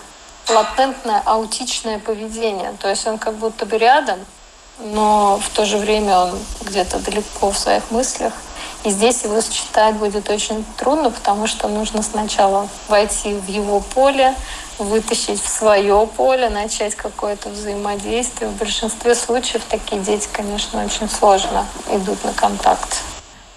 латентное 0.49 1.21
аутичное 1.25 1.99
поведение. 1.99 2.73
То 2.79 2.89
есть 2.89 3.05
он 3.07 3.17
как 3.17 3.35
будто 3.35 3.65
бы 3.65 3.77
рядом, 3.77 4.19
но 4.79 5.39
в 5.39 5.49
то 5.49 5.65
же 5.65 5.77
время 5.77 6.17
он 6.17 6.39
где-то 6.61 6.99
далеко 6.99 7.51
в 7.51 7.57
своих 7.57 7.91
мыслях. 7.91 8.33
И 8.83 8.91
здесь 8.91 9.23
его 9.23 9.41
сочетать 9.41 9.95
будет 9.95 10.29
очень 10.29 10.65
трудно, 10.77 11.11
потому 11.11 11.47
что 11.47 11.67
нужно 11.67 12.01
сначала 12.01 12.69
войти 12.87 13.33
в 13.33 13.47
его 13.47 13.81
поле, 13.81 14.33
вытащить 14.79 15.41
в 15.41 15.47
свое 15.47 16.07
поле, 16.15 16.49
начать 16.49 16.95
какое-то 16.95 17.49
взаимодействие. 17.49 18.49
В 18.49 18.57
большинстве 18.57 19.13
случаев 19.13 19.63
такие 19.69 20.01
дети, 20.01 20.27
конечно, 20.31 20.83
очень 20.83 21.09
сложно 21.09 21.65
идут 21.91 22.23
на 22.23 22.33
контакт. 22.33 23.03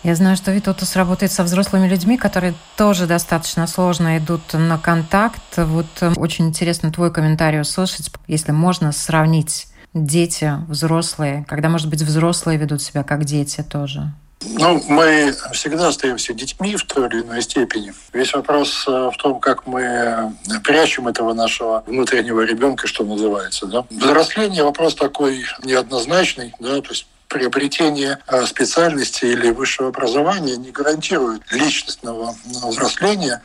Я 0.03 0.17
знаю, 0.17 0.37
что 0.37 0.51
Витутус 0.51 0.97
работает 0.97 1.31
со 1.31 1.45
взрослыми 1.45 1.87
людьми, 1.87 2.19
которые 2.19 2.55
тоже 2.77 3.07
достаточно 3.07 3.69
сложно 3.69 4.19
идут 4.19 4.53
на 4.53 4.77
контакт. 4.77 5.43
Вот 5.57 5.87
э, 6.01 6.13
очень 6.17 6.49
интересно 6.49 6.91
твой 6.91 7.13
комментарий 7.13 7.61
услышать, 7.61 8.11
если 8.27 8.51
можно 8.51 8.91
сравнить 8.91 9.69
дети, 9.95 10.55
взрослые, 10.67 11.45
когда, 11.47 11.69
может 11.69 11.89
быть, 11.89 12.03
взрослые 12.03 12.59
ведут 12.59 12.83
себя 12.83 13.05
как 13.05 13.25
дети 13.25 13.63
тоже. 13.63 14.13
Ну, 14.45 14.83
мы 14.89 15.35
всегда 15.53 15.89
остаемся 15.89 16.35
детьми 16.35 16.77
в 16.77 16.85
той 16.85 17.09
или 17.09 17.23
иной 17.23 17.43
степени. 17.43 17.93
Весь 18.13 18.33
вопрос 18.33 18.85
э, 18.87 19.11
в 19.13 19.17
том, 19.17 19.41
как 19.41 19.67
мы 19.67 20.35
прячем 20.65 21.09
этого 21.09 21.33
нашего 21.33 21.83
внутреннего 21.87 22.41
ребенка, 22.43 22.87
что 22.87 23.05
называется. 23.05 23.67
Да? 23.67 23.85
Взросление 23.91 24.65
вопрос 24.65 24.95
такой 24.95 25.45
неоднозначный, 25.63 26.55
да, 26.59 26.81
то 26.81 26.91
есть 26.91 27.07
приобретение 27.33 28.19
э, 28.27 28.47
специальности 28.47 29.25
или 29.25 29.51
высшего 29.51 29.89
образования 29.89 30.57
не 30.57 30.71
гарантирует 30.71 31.51
личностного 31.51 32.35
взросления. 32.45 33.43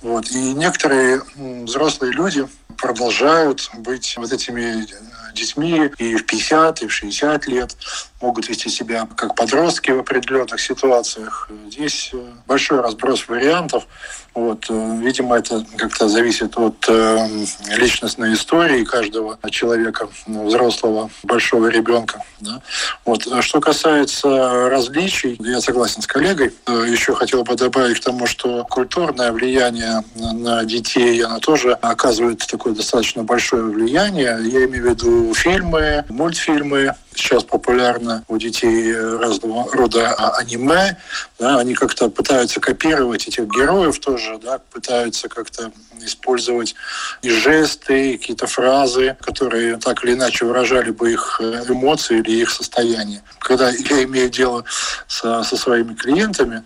Вот. 0.00 0.30
И 0.30 0.54
некоторые 0.54 1.22
взрослые 1.36 2.12
люди 2.12 2.46
продолжают 2.76 3.68
быть 3.74 4.14
вот 4.16 4.32
этими 4.32 4.86
детьми 5.34 5.90
и 5.98 6.16
в 6.16 6.24
50, 6.24 6.82
и 6.82 6.86
в 6.86 6.92
60 6.92 7.46
лет, 7.48 7.76
могут 8.20 8.48
вести 8.48 8.70
себя 8.70 9.06
как 9.16 9.34
подростки 9.34 9.90
в 9.90 10.00
определенных 10.00 10.60
ситуациях. 10.60 11.48
Здесь 11.70 12.10
э, 12.12 12.18
большой 12.46 12.80
разброс 12.80 13.28
вариантов. 13.28 13.86
Вот, 14.34 14.66
э, 14.70 14.98
видимо, 15.02 15.36
это 15.36 15.64
как-то 15.76 16.08
зависит 16.08 16.56
от 16.56 16.84
э, 16.88 17.28
личностной 17.76 18.34
истории 18.34 18.84
каждого 18.84 19.38
человека, 19.50 20.08
взрослого, 20.26 21.10
большого 21.24 21.68
ребенка. 21.68 22.22
Да? 22.40 22.62
Вот. 23.04 23.26
А 23.30 23.42
что 23.42 23.60
касается 23.60 24.70
различий, 24.70 25.36
я 25.40 25.60
согласен 25.60 26.00
с 26.00 26.06
коллегой. 26.06 26.52
Еще 26.66 27.14
хотел 27.14 27.44
бы 27.44 27.54
добавить 27.54 28.00
к 28.00 28.04
тому, 28.04 28.26
что 28.26 28.64
культурное 28.64 29.32
влияние 29.32 30.02
на 30.14 30.64
детей, 30.64 31.22
оно 31.22 31.38
тоже 31.38 31.72
оказывает 31.72 32.46
такое 32.46 32.74
достаточно 32.74 33.24
большое 33.24 33.62
влияние. 33.62 34.38
Я 34.42 34.64
имею 34.64 34.84
в 34.84 34.90
виду 34.90 35.34
фильмы, 35.34 36.04
мультфильмы, 36.08 36.94
сейчас 37.16 37.44
популярно 37.44 38.24
у 38.28 38.36
детей 38.36 38.94
разного 38.94 39.70
рода 39.72 40.14
аниме, 40.36 40.96
да, 41.38 41.58
они 41.58 41.74
как-то 41.74 42.08
пытаются 42.08 42.60
копировать 42.60 43.26
этих 43.28 43.44
героев 43.44 43.98
тоже, 43.98 44.38
да, 44.38 44.58
пытаются 44.58 45.28
как-то 45.28 45.72
использовать 46.00 46.74
и 47.22 47.30
жесты, 47.30 48.12
и 48.12 48.18
какие-то 48.18 48.46
фразы, 48.46 49.16
которые 49.20 49.76
так 49.78 50.04
или 50.04 50.12
иначе 50.12 50.44
выражали 50.44 50.90
бы 50.90 51.12
их 51.12 51.40
эмоции 51.68 52.18
или 52.18 52.40
их 52.42 52.50
состояние. 52.50 53.22
Когда 53.38 53.70
я 53.70 54.04
имею 54.04 54.30
дело 54.30 54.64
со, 55.06 55.42
со 55.42 55.56
своими 55.56 55.94
клиентами, 55.94 56.64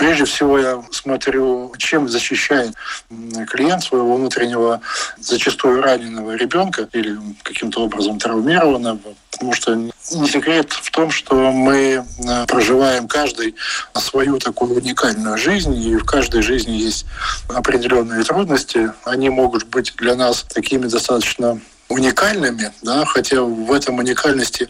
Прежде 0.00 0.24
всего 0.24 0.58
я 0.58 0.82
смотрю, 0.92 1.74
чем 1.76 2.08
защищает 2.08 2.72
клиент 3.48 3.84
своего 3.84 4.16
внутреннего, 4.16 4.80
зачастую 5.18 5.82
раненого 5.82 6.36
ребенка 6.36 6.88
или 6.92 7.18
каким-то 7.42 7.82
образом 7.82 8.18
травмированного, 8.18 8.98
потому 9.40 9.54
что 9.54 9.74
не 9.74 10.28
секрет 10.28 10.70
в 10.70 10.90
том, 10.90 11.10
что 11.10 11.34
мы 11.50 12.04
э, 12.04 12.46
проживаем 12.46 13.08
каждый 13.08 13.54
свою 13.94 14.38
такую 14.38 14.74
уникальную 14.74 15.38
жизнь, 15.38 15.74
и 15.74 15.96
в 15.96 16.04
каждой 16.04 16.42
жизни 16.42 16.72
есть 16.72 17.06
определенные 17.48 18.22
трудности. 18.22 18.92
Они 19.04 19.30
могут 19.30 19.64
быть 19.64 19.94
для 19.96 20.14
нас 20.14 20.42
такими 20.42 20.86
достаточно 20.88 21.58
уникальными, 21.90 22.72
да, 22.82 23.04
хотя 23.04 23.42
в 23.42 23.72
этом 23.72 23.98
уникальности 23.98 24.68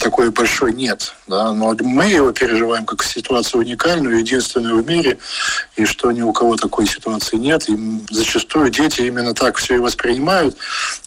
такой 0.00 0.30
большой 0.30 0.72
нет. 0.72 1.14
Да? 1.26 1.52
Но 1.52 1.74
мы 1.80 2.06
его 2.06 2.32
переживаем 2.32 2.84
как 2.84 3.02
ситуацию 3.02 3.62
уникальную, 3.62 4.18
единственную 4.18 4.82
в 4.82 4.86
мире, 4.86 5.18
и 5.76 5.84
что 5.84 6.10
ни 6.12 6.22
у 6.22 6.32
кого 6.32 6.56
такой 6.56 6.86
ситуации 6.86 7.36
нет. 7.36 7.68
И 7.68 7.76
зачастую 8.10 8.70
дети 8.70 9.02
именно 9.02 9.34
так 9.34 9.56
все 9.56 9.76
и 9.76 9.78
воспринимают, 9.78 10.56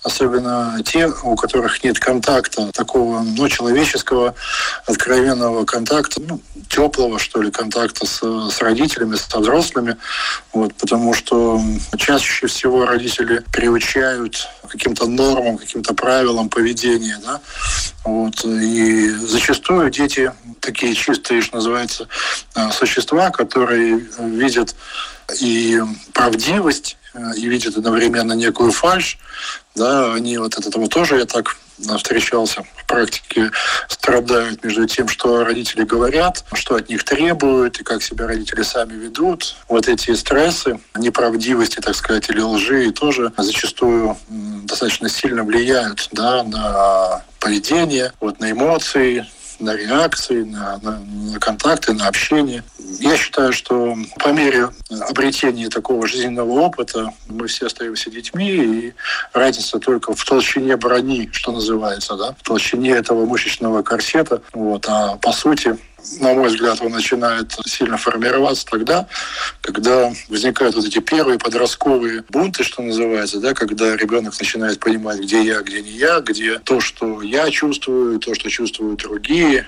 особенно 0.04 0.80
те, 0.86 1.08
у 1.08 1.36
которых 1.36 1.84
нет 1.84 2.00
контакта, 2.00 2.72
такого 2.74 3.22
ну, 3.22 3.48
человеческого, 3.48 4.36
откровенного 4.86 5.66
контакта, 5.66 6.22
ну, 6.22 6.42
теплого, 6.70 7.20
что 7.20 7.42
ли, 7.42 7.52
контакта 7.52 8.06
с, 8.06 8.20
с 8.22 8.62
родителями, 8.62 9.16
со 9.16 9.40
взрослыми. 9.40 9.98
Вот, 10.54 10.74
потому 10.76 11.14
что 11.14 11.62
чаще 11.98 12.48
всего 12.48 12.86
родители 12.86 13.44
приучают 13.52 14.48
каким-то 14.68 15.08
нормам, 15.08 15.58
каким-то 15.58 15.94
правилам 15.94 16.50
поведения. 16.50 17.20
Да? 17.24 17.42
Вот, 18.04 18.46
И 18.46 19.10
зачастую 19.10 19.90
дети 19.90 20.32
такие 20.60 20.94
чистые, 20.94 21.42
что 21.42 21.56
называется, 21.56 22.08
э, 22.56 22.72
существа, 22.72 23.32
которые 23.32 24.08
видят 24.20 24.76
и 25.42 25.82
правдивость, 26.14 26.98
и 27.36 27.48
видят 27.48 27.78
одновременно 27.78 28.34
некую 28.34 28.72
фальш, 28.72 29.18
да, 29.76 30.14
они 30.14 30.38
вот 30.38 30.56
от 30.58 30.66
этого 30.66 30.88
тоже, 30.88 31.18
я 31.18 31.26
так 31.26 31.56
встречался 31.98 32.64
в 32.76 32.86
практике, 32.86 33.52
страдают 33.88 34.64
между 34.64 34.88
тем, 34.88 35.08
что 35.08 35.44
родители 35.44 35.84
говорят, 35.84 36.44
что 36.54 36.76
от 36.76 36.90
них 36.90 37.04
требуют, 37.04 37.80
и 37.80 37.84
как 37.84 38.02
себя 38.02 38.26
родители 38.28 38.64
сами 38.64 38.94
ведут. 38.94 39.56
Вот 39.68 39.88
эти 39.88 40.14
стрессы, 40.16 40.80
неправдивости, 40.98 41.80
так 41.80 41.96
сказать, 41.96 42.30
или 42.30 42.40
лжи, 42.40 42.92
тоже 42.92 43.32
зачастую 43.38 44.18
достаточно 44.30 45.10
сильно 45.10 45.44
влияют 45.44 46.10
да, 46.12 46.44
на 46.44 47.24
поведение, 47.40 48.12
вот, 48.20 48.40
на 48.40 48.52
эмоции, 48.52 49.28
на 49.60 49.76
реакции, 49.76 50.44
на, 50.44 50.78
на, 50.82 51.00
на 51.00 51.40
контакты, 51.40 51.94
на 51.94 52.08
общение. 52.08 52.64
Я 53.00 53.18
считаю, 53.18 53.54
что 53.54 53.96
по 54.20 54.30
мере 54.30 54.70
обретения 55.10 55.70
такого 55.70 56.08
жизненного 56.08 56.52
опыта 56.52 57.14
мы 57.28 57.48
все 57.48 57.68
остаемся 57.68 58.10
детьми, 58.10 58.50
и 58.50 58.94
разница 59.34 59.80
только 59.80 60.14
в 60.14 60.24
толщине 60.24 60.78
брони, 60.78 61.30
что 61.32 61.52
называется, 61.52 62.16
да, 62.16 62.36
в 62.40 62.44
толщине 62.44 62.92
этого 62.92 63.26
мышечного 63.26 63.82
корсета. 63.82 64.42
Вот. 64.54 64.86
А 64.88 65.18
по 65.18 65.32
сути, 65.32 65.78
на 66.20 66.34
мой 66.34 66.48
взгляд, 66.48 66.82
он 66.82 66.92
начинает 66.92 67.52
сильно 67.66 67.98
формироваться 67.98 68.66
тогда, 68.66 69.08
когда 69.62 70.12
возникают 70.30 70.76
вот 70.76 70.86
эти 70.86 71.00
первые 71.00 71.40
подростковые 71.40 72.24
бунты, 72.30 72.64
что 72.64 72.82
называется, 72.82 73.40
да, 73.40 73.54
когда 73.54 73.96
ребенок 73.96 74.38
начинает 74.40 74.80
понимать, 74.80 75.20
где 75.20 75.44
я, 75.44 75.62
где 75.62 75.82
не 75.82 75.92
я, 75.92 76.20
где 76.20 76.60
то, 76.60 76.80
что 76.80 77.22
я 77.22 77.50
чувствую, 77.52 78.20
то, 78.20 78.34
что 78.34 78.50
чувствуют 78.50 79.02
другие, 79.02 79.66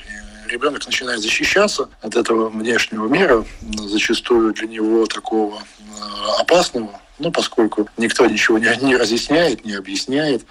ребенок 0.47 0.85
начинает 0.85 1.21
защищаться 1.21 1.89
от 2.01 2.15
этого 2.15 2.49
внешнего 2.49 3.07
мира, 3.07 3.45
зачастую 3.87 4.53
для 4.53 4.67
него 4.67 5.05
такого 5.05 5.57
э, 5.57 6.41
опасного, 6.41 6.99
ну, 7.19 7.31
поскольку 7.31 7.87
никто 7.97 8.25
ничего 8.25 8.57
не, 8.57 8.75
не 8.81 8.95
разъясняет, 8.95 9.65
не 9.65 9.73
объясняет. 9.73 10.43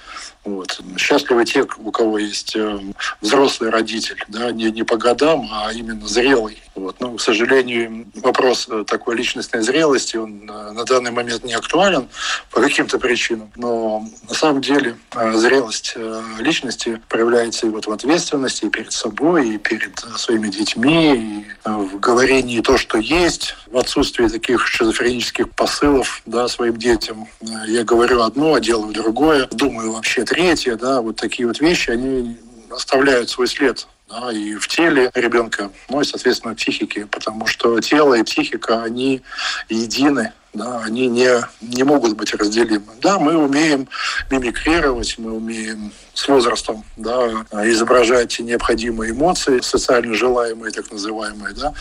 Вот. 0.44 0.80
Счастливы 0.96 1.44
те, 1.44 1.66
у 1.78 1.90
кого 1.90 2.18
есть 2.18 2.56
э, 2.56 2.78
взрослый 3.20 3.70
родитель, 3.70 4.24
да, 4.28 4.50
не, 4.50 4.70
не 4.70 4.82
по 4.82 4.96
годам, 4.96 5.48
а 5.52 5.72
именно 5.72 6.06
зрелый. 6.06 6.62
Вот. 6.74 7.00
Но, 7.00 7.16
к 7.16 7.20
сожалению, 7.20 8.06
вопрос 8.14 8.66
э, 8.70 8.84
такой 8.86 9.16
личностной 9.16 9.60
зрелости, 9.62 10.16
он 10.16 10.48
э, 10.48 10.72
на 10.72 10.84
данный 10.84 11.10
момент 11.10 11.44
не 11.44 11.52
актуален 11.52 12.08
по 12.50 12.60
каким-то 12.60 12.98
причинам. 12.98 13.52
Но 13.56 14.08
на 14.26 14.34
самом 14.34 14.62
деле 14.62 14.96
зрелость 15.34 15.96
личности 16.38 17.00
проявляется 17.08 17.66
и 17.66 17.70
вот 17.70 17.86
в 17.86 17.92
ответственности 17.92 18.66
и 18.66 18.70
перед 18.70 18.92
собой, 18.92 19.50
и 19.50 19.58
перед 19.58 19.98
своими 20.16 20.48
детьми, 20.48 21.14
и 21.14 21.46
в 21.64 21.98
говорении 21.98 22.60
то, 22.60 22.78
что 22.78 22.98
есть, 22.98 23.54
в 23.66 23.76
отсутствии 23.76 24.28
таких 24.28 24.66
шизофренических 24.66 25.50
посылов 25.50 26.22
да, 26.24 26.48
своим 26.58 26.76
детям. 26.76 27.28
Я 27.68 27.84
говорю 27.84 28.22
одно, 28.22 28.54
а 28.54 28.60
делаю 28.60 28.92
другое, 28.92 29.46
думаю 29.52 29.92
вообще 29.92 30.24
третье, 30.24 30.74
да, 30.74 31.00
вот 31.00 31.14
такие 31.14 31.46
вот 31.46 31.60
вещи, 31.60 31.90
они 31.90 32.36
оставляют 32.68 33.30
свой 33.30 33.46
след 33.46 33.86
да, 34.08 34.32
и 34.32 34.54
в 34.54 34.66
теле 34.66 35.10
ребенка, 35.14 35.70
ну 35.88 36.00
и, 36.00 36.04
соответственно, 36.04 36.54
в 36.54 36.56
психике, 36.56 37.06
потому 37.06 37.46
что 37.46 37.78
тело 37.80 38.14
и 38.14 38.24
психика, 38.24 38.82
они 38.82 39.22
едины, 39.68 40.32
да, 40.54 40.82
они 40.84 41.06
не, 41.06 41.28
не 41.60 41.82
могут 41.82 42.16
быть 42.16 42.34
разделимы. 42.34 42.92
Да, 43.00 43.18
мы 43.18 43.36
умеем 43.36 43.88
мимикрировать, 44.30 45.16
мы 45.18 45.32
умеем 45.32 45.92
с 46.14 46.26
возрастом 46.26 46.84
да, 46.96 47.28
изображать 47.64 48.38
необходимые 48.40 49.12
эмоции, 49.12 49.60
социально 49.60 50.14
желаемые, 50.14 50.72
так 50.72 50.90
называемые. 50.90 51.54
Да. 51.54 51.74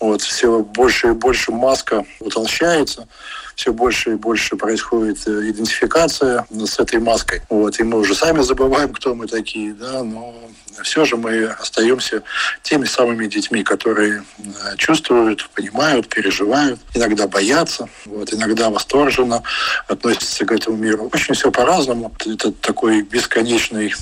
Вот, 0.00 0.22
все 0.22 0.60
больше 0.60 1.08
и 1.08 1.12
больше 1.12 1.52
маска 1.52 2.04
утолщается 2.20 3.06
все 3.54 3.72
больше 3.72 4.12
и 4.12 4.14
больше 4.14 4.56
происходит 4.56 5.18
э, 5.26 5.50
идентификация 5.50 6.46
с 6.50 6.78
этой 6.78 6.98
маской. 7.00 7.42
Вот, 7.48 7.78
и 7.78 7.82
мы 7.82 7.98
уже 7.98 8.14
сами 8.14 8.40
забываем, 8.40 8.92
кто 8.92 9.14
мы 9.14 9.26
такие, 9.26 9.74
да, 9.74 10.02
но 10.02 10.34
все 10.82 11.04
же 11.04 11.16
мы 11.16 11.44
остаемся 11.46 12.22
теми 12.62 12.84
самыми 12.84 13.26
детьми, 13.26 13.62
которые 13.62 14.24
э, 14.38 14.76
чувствуют, 14.76 15.48
понимают, 15.50 16.08
переживают, 16.08 16.80
иногда 16.94 17.26
боятся, 17.28 17.88
вот, 18.12 18.32
иногда 18.32 18.70
восторженно 18.70 19.42
относятся 19.88 20.44
к 20.44 20.52
этому 20.52 20.76
миру. 20.76 21.10
Очень 21.12 21.34
все 21.34 21.50
по-разному. 21.50 22.12
Это 22.24 22.52
такой 22.52 23.02
бесконечный 23.02 23.94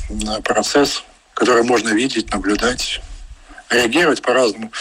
процесс, 0.44 1.02
который 1.34 1.62
можно 1.62 1.90
видеть, 1.90 2.32
наблюдать 2.32 3.00
реагировать 3.70 4.20
по-разному. 4.20 4.72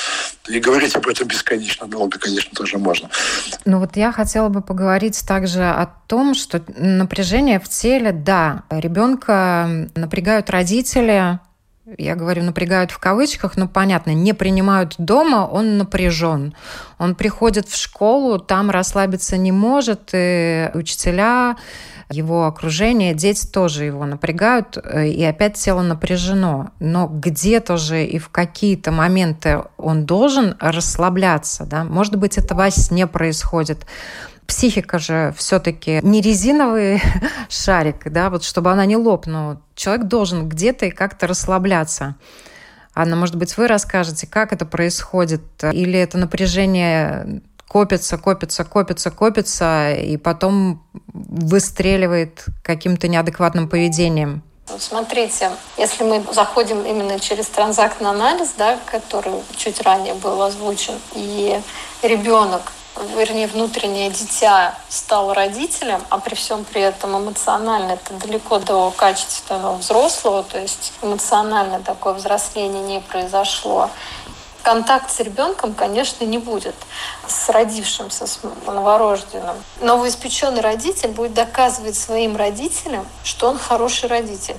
И 0.47 0.59
говорить 0.59 0.95
об 0.95 1.07
этом 1.07 1.27
бесконечно 1.27 1.87
долго, 1.87 2.17
конечно, 2.17 2.51
тоже 2.55 2.77
можно. 2.79 3.09
Ну 3.65 3.79
вот 3.79 3.95
я 3.95 4.11
хотела 4.11 4.49
бы 4.49 4.61
поговорить 4.61 5.23
также 5.27 5.63
о 5.63 5.91
том, 6.07 6.33
что 6.33 6.61
напряжение 6.75 7.59
в 7.59 7.69
теле, 7.69 8.11
да, 8.11 8.63
ребенка 8.69 9.89
напрягают 9.95 10.49
родители, 10.49 11.39
я 11.97 12.15
говорю, 12.15 12.43
напрягают 12.43 12.91
в 12.91 12.99
кавычках, 12.99 13.57
но 13.57 13.67
понятно, 13.67 14.11
не 14.11 14.33
принимают 14.33 14.95
дома, 14.97 15.47
он 15.47 15.77
напряжен. 15.77 16.53
Он 16.97 17.15
приходит 17.15 17.67
в 17.67 17.75
школу, 17.75 18.39
там 18.39 18.69
расслабиться 18.69 19.37
не 19.37 19.51
может, 19.51 20.09
и 20.13 20.69
учителя 20.73 21.55
его 22.11 22.47
окружение, 22.47 23.13
дети 23.13 23.45
тоже 23.45 23.85
его 23.85 24.05
напрягают, 24.05 24.77
э, 24.83 25.09
и 25.09 25.23
опять 25.23 25.57
тело 25.57 25.83
напряжено. 25.83 26.71
Но 26.79 27.07
где-то 27.07 27.77
же 27.77 28.03
и 28.03 28.17
в 28.17 28.29
какие-то 28.29 28.91
моменты 28.91 29.63
он 29.77 30.05
должен 30.05 30.55
расслабляться. 30.59 31.65
Да? 31.65 31.83
Может 31.83 32.15
быть, 32.15 32.37
это 32.39 32.55
во 32.55 32.71
сне 32.71 33.05
происходит. 33.05 33.85
Психика 34.49 34.97
же 34.97 35.31
все-таки 35.37 35.99
не 36.01 36.21
резиновый 36.21 37.03
шарик, 37.49 38.11
да, 38.11 38.31
вот 38.31 38.43
чтобы 38.43 38.71
она 38.71 38.83
не 38.87 38.97
лопнула. 38.97 39.61
Человек 39.75 40.07
должен 40.07 40.49
где-то 40.49 40.87
и 40.87 40.91
как-то 40.91 41.27
расслабляться. 41.27 42.15
Анна, 42.95 43.15
может 43.15 43.35
быть, 43.35 43.55
вы 43.57 43.67
расскажете, 43.67 44.25
как 44.25 44.51
это 44.51 44.65
происходит? 44.65 45.43
Или 45.71 45.99
это 45.99 46.17
напряжение 46.17 47.43
копится, 47.67 48.17
копится, 48.17 48.63
копится, 48.63 49.11
копится, 49.11 49.91
и 49.91 50.17
потом 50.17 50.83
выстреливает 51.13 52.43
каким-то 52.63 53.07
неадекватным 53.07 53.69
поведением. 53.69 54.41
Смотрите, 54.79 55.51
если 55.77 56.03
мы 56.03 56.23
заходим 56.33 56.83
именно 56.83 57.19
через 57.19 57.45
транзактный 57.45 58.09
анализ, 58.09 58.55
да, 58.57 58.79
который 58.87 59.33
чуть 59.55 59.79
ранее 59.81 60.15
был 60.15 60.41
озвучен, 60.41 60.95
и 61.13 61.61
ребенок 62.01 62.63
вернее, 63.17 63.47
внутреннее 63.47 64.09
дитя 64.09 64.75
стал 64.89 65.33
родителем, 65.33 66.01
а 66.09 66.19
при 66.19 66.35
всем 66.35 66.63
при 66.63 66.81
этом 66.81 67.17
эмоционально 67.17 67.93
это 67.93 68.13
далеко 68.13 68.59
до 68.59 68.91
качественного 68.91 69.77
взрослого, 69.77 70.43
то 70.43 70.59
есть 70.59 70.93
эмоционально 71.01 71.79
такое 71.79 72.13
взросление 72.13 72.81
не 72.83 72.99
произошло 72.99 73.89
контакт 74.63 75.09
с 75.11 75.19
ребенком, 75.19 75.73
конечно, 75.73 76.25
не 76.25 76.37
будет 76.37 76.75
с 77.27 77.49
родившимся, 77.49 78.27
с 78.27 78.39
новорожденным. 78.65 79.55
Новоиспеченный 79.81 80.61
родитель 80.61 81.09
будет 81.09 81.33
доказывать 81.33 81.95
своим 81.95 82.35
родителям, 82.35 83.07
что 83.23 83.49
он 83.49 83.57
хороший 83.57 84.09
родитель 84.09 84.57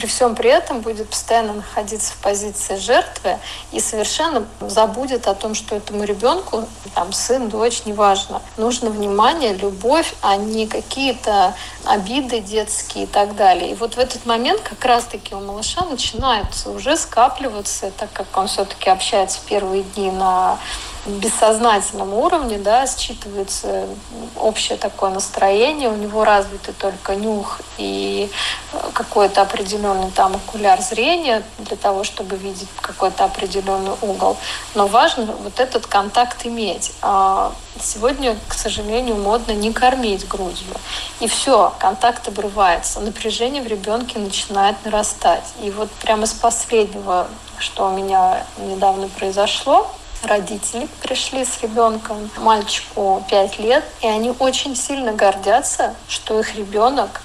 при 0.00 0.06
всем 0.06 0.34
при 0.34 0.48
этом 0.48 0.80
будет 0.80 1.10
постоянно 1.10 1.52
находиться 1.52 2.14
в 2.14 2.16
позиции 2.16 2.76
жертвы 2.76 3.36
и 3.70 3.80
совершенно 3.80 4.46
забудет 4.60 5.28
о 5.28 5.34
том, 5.34 5.54
что 5.54 5.76
этому 5.76 6.04
ребенку, 6.04 6.66
там, 6.94 7.12
сын, 7.12 7.50
дочь, 7.50 7.82
неважно, 7.84 8.40
нужно 8.56 8.88
внимание, 8.88 9.52
любовь, 9.52 10.14
а 10.22 10.36
не 10.36 10.66
какие-то 10.66 11.54
обиды 11.84 12.40
детские 12.40 13.04
и 13.04 13.06
так 13.06 13.36
далее. 13.36 13.72
И 13.72 13.74
вот 13.74 13.96
в 13.96 13.98
этот 13.98 14.24
момент 14.24 14.62
как 14.62 14.82
раз-таки 14.86 15.34
у 15.34 15.40
малыша 15.40 15.84
начинается 15.84 16.70
уже 16.70 16.96
скапливаться, 16.96 17.90
так 17.90 18.10
как 18.14 18.34
он 18.38 18.48
все-таки 18.48 18.88
общается 18.88 19.40
первые 19.46 19.82
дни 19.82 20.10
на 20.10 20.58
бессознательном 21.06 22.12
уровне, 22.12 22.58
да, 22.58 22.84
считывается 22.84 23.88
общее 24.36 24.76
такое 24.76 25.10
настроение, 25.10 25.88
у 25.88 25.96
него 25.96 26.24
развиты 26.24 26.72
только 26.72 27.14
нюх 27.14 27.60
и 27.78 28.30
э, 28.72 28.90
какой-то 28.92 29.42
определенный 29.42 30.10
там 30.10 30.36
окуляр 30.36 30.80
зрения 30.82 31.42
для 31.58 31.76
того, 31.76 32.04
чтобы 32.04 32.36
видеть 32.36 32.68
какой-то 32.80 33.24
определенный 33.24 33.94
угол. 34.02 34.36
Но 34.74 34.86
важно 34.86 35.26
вот 35.26 35.58
этот 35.58 35.86
контакт 35.86 36.44
иметь. 36.44 36.92
А 37.00 37.52
сегодня, 37.80 38.36
к 38.48 38.54
сожалению, 38.54 39.16
модно 39.16 39.52
не 39.52 39.72
кормить 39.72 40.28
грудью. 40.28 40.74
И 41.20 41.28
все, 41.28 41.72
контакт 41.78 42.28
обрывается, 42.28 43.00
напряжение 43.00 43.62
в 43.62 43.66
ребенке 43.66 44.18
начинает 44.18 44.76
нарастать. 44.84 45.44
И 45.62 45.70
вот 45.70 45.90
прямо 46.02 46.26
с 46.26 46.32
последнего, 46.32 47.28
что 47.58 47.88
у 47.88 47.92
меня 47.92 48.44
недавно 48.58 49.08
произошло, 49.08 49.90
родители 50.22 50.88
пришли 51.02 51.44
с 51.44 51.60
ребенком, 51.62 52.30
мальчику 52.36 53.24
5 53.28 53.58
лет, 53.58 53.84
и 54.00 54.06
они 54.06 54.32
очень 54.38 54.76
сильно 54.76 55.12
гордятся, 55.12 55.94
что 56.08 56.38
их 56.38 56.54
ребенок 56.54 57.22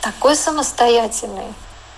такой 0.00 0.36
самостоятельный, 0.36 1.52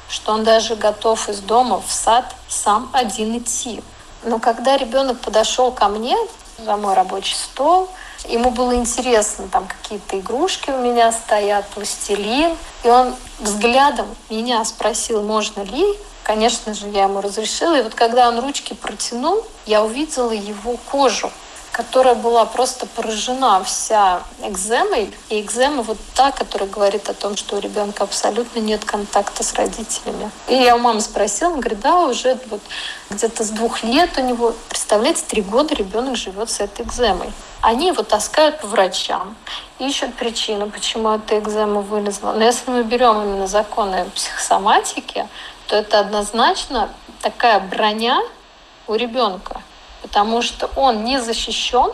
что 0.08 0.32
он 0.32 0.44
даже 0.44 0.76
готов 0.76 1.28
из 1.28 1.40
дома 1.40 1.80
в 1.80 1.92
сад 1.92 2.34
сам 2.48 2.90
один 2.92 3.38
идти. 3.38 3.82
Но 4.24 4.38
когда 4.38 4.76
ребенок 4.76 5.20
подошел 5.20 5.72
ко 5.72 5.88
мне 5.88 6.16
за 6.58 6.76
мой 6.76 6.94
рабочий 6.94 7.36
стол, 7.36 7.88
ему 8.28 8.50
было 8.50 8.74
интересно, 8.74 9.48
там 9.48 9.66
какие-то 9.66 10.18
игрушки 10.18 10.70
у 10.70 10.78
меня 10.78 11.10
стоят, 11.12 11.66
пластилин, 11.68 12.56
и 12.82 12.88
он 12.88 13.14
взглядом 13.38 14.06
меня 14.28 14.64
спросил, 14.64 15.22
можно 15.22 15.62
ли 15.62 15.86
Конечно 16.30 16.74
же, 16.74 16.86
я 16.90 17.02
ему 17.02 17.20
разрешила. 17.20 17.76
И 17.76 17.82
вот 17.82 17.96
когда 17.96 18.28
он 18.28 18.38
ручки 18.38 18.72
протянул, 18.72 19.44
я 19.66 19.82
увидела 19.82 20.30
его 20.30 20.76
кожу 20.76 21.28
которая 21.72 22.14
была 22.14 22.44
просто 22.44 22.84
поражена 22.84 23.62
вся 23.64 24.22
экземой. 24.42 25.10
И 25.28 25.40
экзема 25.40 25.82
вот 25.82 25.98
та, 26.14 26.30
которая 26.32 26.68
говорит 26.68 27.08
о 27.08 27.14
том, 27.14 27.36
что 27.36 27.56
у 27.56 27.60
ребенка 27.60 28.04
абсолютно 28.04 28.58
нет 28.58 28.84
контакта 28.84 29.42
с 29.42 29.54
родителями. 29.54 30.30
И 30.48 30.54
я 30.54 30.76
у 30.76 30.78
мамы 30.78 31.00
спросила, 31.00 31.52
она 31.52 31.60
говорит, 31.60 31.80
да, 31.80 32.00
уже 32.02 32.38
вот 32.50 32.60
где-то 33.08 33.44
с 33.44 33.50
двух 33.50 33.82
лет 33.82 34.10
у 34.18 34.20
него, 34.20 34.54
представляете, 34.68 35.22
три 35.26 35.42
года 35.42 35.74
ребенок 35.74 36.16
живет 36.16 36.50
с 36.50 36.60
этой 36.60 36.84
экземой. 36.84 37.32
Они 37.62 37.88
его 37.88 38.02
таскают 38.02 38.60
по 38.60 38.66
врачам, 38.66 39.36
ищут 39.78 40.14
причину, 40.14 40.70
почему 40.70 41.10
эта 41.10 41.38
экзема 41.38 41.82
вылезла. 41.82 42.32
Но 42.32 42.44
если 42.44 42.70
мы 42.70 42.82
берем 42.82 43.22
именно 43.22 43.46
законы 43.46 44.06
психосоматики, 44.14 45.26
то 45.70 45.76
это 45.76 46.00
однозначно 46.00 46.90
такая 47.22 47.60
броня 47.60 48.20
у 48.86 48.94
ребенка 48.94 49.62
потому 50.02 50.42
что 50.42 50.70
он 50.76 51.04
не 51.04 51.20
защищен, 51.20 51.92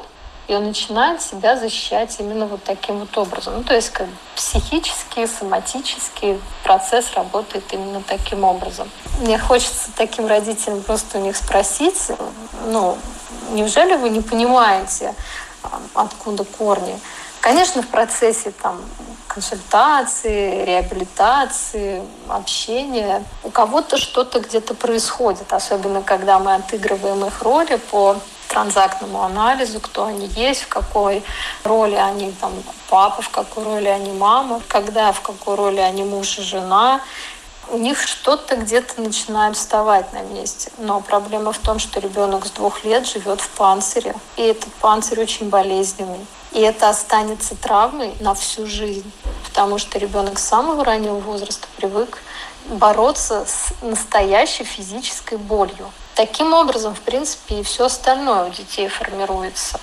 и 0.49 0.55
он 0.55 0.67
начинает 0.67 1.21
себя 1.21 1.57
защищать 1.57 2.17
именно 2.21 2.47
вот 2.47 2.63
таким 2.63 3.01
вот 3.01 3.17
образом. 3.19 3.55
Ну, 3.57 3.65
то 3.65 3.75
есть 3.75 3.91
как 3.91 4.07
психический, 4.37 5.27
соматический 5.27 6.41
процесс 6.63 7.13
работает 7.15 7.65
именно 7.73 8.01
таким 8.07 8.45
образом. 8.45 8.89
Мне 9.21 9.39
хочется 9.39 9.91
таким 9.97 10.27
родителям 10.27 10.83
просто 10.83 11.19
у 11.19 11.21
них 11.21 11.37
спросить, 11.37 12.13
ну, 12.67 12.97
неужели 13.51 13.97
вы 13.97 14.11
не 14.11 14.21
понимаете, 14.21 15.15
а, 15.65 15.81
откуда 15.95 16.45
корни? 16.45 16.97
Конечно, 17.47 17.81
в 17.81 17.87
процессе 17.87 18.51
там, 18.51 18.77
консультации, 19.29 20.65
реабилитации, 20.65 22.03
общения 22.27 23.23
у 23.45 23.51
кого-то 23.51 23.99
что-то 23.99 24.41
где-то 24.41 24.75
происходит, 24.75 25.53
особенно 25.53 26.03
когда 26.03 26.41
мы 26.41 26.57
отыгрываем 26.57 27.25
их 27.25 27.43
роли 27.43 27.77
по 27.93 28.17
транзактному 28.49 29.23
анализу, 29.23 29.79
кто 29.79 30.07
они 30.07 30.27
есть, 30.27 30.63
в 30.63 30.67
какой 30.67 31.23
роли 31.63 31.95
они 31.95 32.33
там 32.33 32.53
папа, 32.91 33.23
в 33.23 33.31
какой 33.31 33.63
роли 33.63 33.87
они 33.87 34.11
мама, 34.11 34.61
когда 34.67 35.13
в 35.13 35.21
какой 35.21 35.55
роли 35.55 35.79
они 35.79 36.03
муж 36.03 36.41
и 36.41 36.43
жена. 36.43 37.01
У 37.71 37.79
них 37.79 38.03
что-то 38.03 38.57
где-то 38.57 39.01
начинает 39.01 39.57
вставать 39.57 40.13
на 40.13 40.23
месте. 40.23 40.73
Но 40.79 41.01
проблема 41.01 41.53
в 41.53 41.59
том, 41.59 41.79
что 41.79 42.01
ребенок 42.01 42.45
с 42.45 42.51
двух 42.51 42.83
лет 42.83 43.07
живет 43.07 43.41
в 43.41 43.49
панцире. 43.51 44.17
И 44.35 44.43
этот 44.43 44.73
панцирь 44.75 45.21
очень 45.21 45.49
болезненный. 45.49 46.27
И 46.53 46.61
это 46.61 46.89
останется 46.89 47.55
травмой 47.55 48.15
на 48.21 48.35
всю 48.35 48.67
жизнь, 48.67 49.11
потому 49.45 49.79
что 49.79 49.99
ребенок 49.99 50.39
с 50.39 50.45
самого 50.45 50.85
раннего 50.85 51.19
возраста 51.19 51.67
привык 51.77 52.19
бороться 52.69 53.45
с 53.47 53.73
настоящей 53.83 54.65
физической 54.65 55.39
болью. 55.39 55.91
Таким 56.15 56.55
образом, 56.55 56.95
в 56.95 57.01
принципе, 57.01 57.61
и 57.61 57.63
все 57.63 57.85
остальное 57.85 58.47
у 58.47 58.51
детей 58.51 58.89
формируется. 58.89 59.79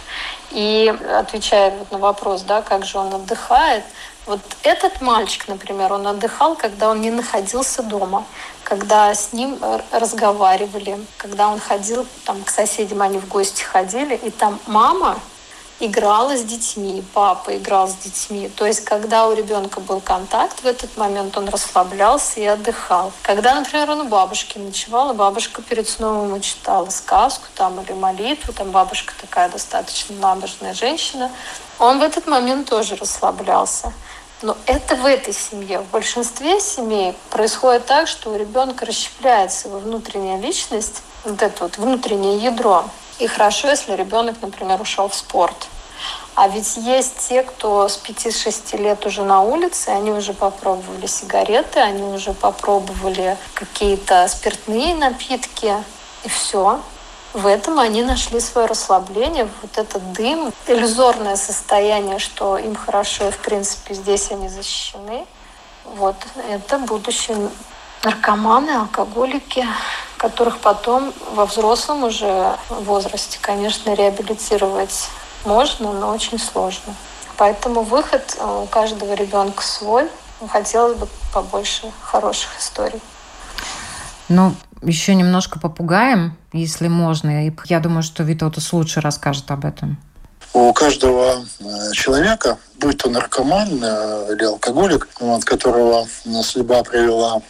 И 0.51 0.93
отвечая 1.15 1.77
вот 1.77 1.91
на 1.91 1.99
вопрос, 1.99 2.41
да, 2.41 2.61
как 2.61 2.85
же 2.85 2.97
он 2.97 3.13
отдыхает, 3.13 3.83
вот 4.25 4.39
этот 4.63 5.01
мальчик, 5.01 5.47
например, 5.47 5.93
он 5.93 6.07
отдыхал, 6.07 6.55
когда 6.55 6.89
он 6.89 7.01
не 7.01 7.11
находился 7.11 7.83
дома, 7.83 8.25
когда 8.63 9.13
с 9.13 9.33
ним 9.33 9.59
разговаривали, 9.91 11.05
когда 11.17 11.49
он 11.49 11.59
ходил 11.59 12.07
там, 12.25 12.43
к 12.43 12.49
соседям, 12.49 13.01
они 13.01 13.17
в 13.19 13.27
гости 13.27 13.63
ходили, 13.63 14.15
и 14.15 14.31
там 14.31 14.59
мама 14.65 15.19
играла 15.85 16.37
с 16.37 16.43
детьми, 16.43 17.03
папа 17.13 17.55
играл 17.57 17.87
с 17.87 17.95
детьми. 17.95 18.49
То 18.49 18.65
есть, 18.65 18.83
когда 18.83 19.27
у 19.27 19.33
ребенка 19.33 19.79
был 19.79 19.99
контакт, 19.99 20.61
в 20.63 20.65
этот 20.65 20.95
момент 20.97 21.37
он 21.37 21.49
расслаблялся 21.49 22.39
и 22.39 22.45
отдыхал. 22.45 23.11
Когда, 23.21 23.55
например, 23.55 23.89
он 23.91 24.01
у 24.01 24.05
бабушки 24.05 24.57
ночевал, 24.57 25.11
и 25.11 25.15
бабушка 25.15 25.61
перед 25.61 25.87
сном 25.87 26.27
ему 26.27 26.39
читала 26.39 26.89
сказку 26.89 27.45
там, 27.55 27.81
или 27.81 27.93
молитву, 27.93 28.53
там 28.53 28.71
бабушка 28.71 29.13
такая 29.19 29.49
достаточно 29.49 30.15
набожная 30.15 30.73
женщина, 30.73 31.31
он 31.79 31.99
в 31.99 32.03
этот 32.03 32.27
момент 32.27 32.69
тоже 32.69 32.95
расслаблялся. 32.95 33.91
Но 34.41 34.57
это 34.65 34.95
в 34.95 35.05
этой 35.05 35.33
семье. 35.33 35.79
В 35.79 35.89
большинстве 35.89 36.59
семей 36.59 37.15
происходит 37.29 37.85
так, 37.85 38.07
что 38.09 38.31
у 38.31 38.35
ребенка 38.35 38.85
расщепляется 38.85 39.69
его 39.69 39.79
внутренняя 39.79 40.37
личность, 40.37 41.01
вот 41.23 41.41
это 41.41 41.63
вот 41.63 41.77
внутреннее 41.77 42.37
ядро. 42.37 42.83
И 43.19 43.27
хорошо, 43.27 43.69
если 43.69 43.95
ребенок, 43.95 44.35
например, 44.41 44.81
ушел 44.81 45.07
в 45.07 45.15
спорт. 45.15 45.67
А 46.35 46.47
ведь 46.47 46.77
есть 46.77 47.27
те, 47.29 47.43
кто 47.43 47.87
с 47.87 48.01
5-6 48.03 48.77
лет 48.77 49.05
уже 49.05 49.23
на 49.23 49.41
улице, 49.41 49.89
они 49.89 50.11
уже 50.11 50.33
попробовали 50.33 51.05
сигареты, 51.05 51.79
они 51.79 52.01
уже 52.01 52.33
попробовали 52.33 53.37
какие-то 53.53 54.27
спиртные 54.27 54.95
напитки, 54.95 55.75
и 56.23 56.29
все. 56.29 56.79
В 57.33 57.45
этом 57.45 57.77
они 57.79 58.01
нашли 58.01 58.39
свое 58.39 58.67
расслабление, 58.67 59.47
вот 59.61 59.77
этот 59.77 60.13
дым, 60.13 60.51
иллюзорное 60.67 61.35
состояние, 61.35 62.17
что 62.17 62.57
им 62.57 62.75
хорошо, 62.75 63.27
и 63.27 63.31
в 63.31 63.37
принципе 63.37 63.93
здесь 63.93 64.31
они 64.31 64.49
защищены. 64.49 65.25
Вот 65.83 66.15
это 66.49 66.79
будущее 66.79 67.37
наркоманы, 68.03 68.71
алкоголики, 68.71 69.67
которых 70.17 70.59
потом 70.59 71.13
во 71.33 71.45
взрослом 71.45 72.03
уже 72.03 72.55
возрасте, 72.69 73.37
конечно, 73.41 73.93
реабилитировать 73.93 75.09
можно, 75.45 75.91
но 75.91 76.09
очень 76.09 76.39
сложно. 76.39 76.93
Поэтому 77.37 77.81
выход 77.81 78.37
у 78.39 78.65
каждого 78.67 79.13
ребенка 79.13 79.63
свой. 79.63 80.07
Хотелось 80.49 80.97
бы 80.97 81.07
побольше 81.33 81.91
хороших 82.01 82.49
историй. 82.59 82.99
Ну, 84.29 84.53
еще 84.81 85.15
немножко 85.15 85.59
попугаем, 85.59 86.35
если 86.51 86.87
можно. 86.87 87.47
И 87.47 87.53
я 87.65 87.79
думаю, 87.79 88.03
что 88.03 88.23
Витаутас 88.23 88.73
лучше 88.73 89.01
расскажет 89.01 89.49
об 89.51 89.65
этом. 89.65 89.97
У 90.53 90.71
каждого 90.73 91.43
э, 91.59 91.91
человека, 91.93 92.59
будь 92.79 92.99
то 92.99 93.09
наркоман 93.09 93.79
э, 93.81 94.33
или 94.33 94.43
алкоголик, 94.43 95.07
от 95.19 95.43
которого 95.45 96.05
судьба 96.43 96.83
привела 96.83 97.41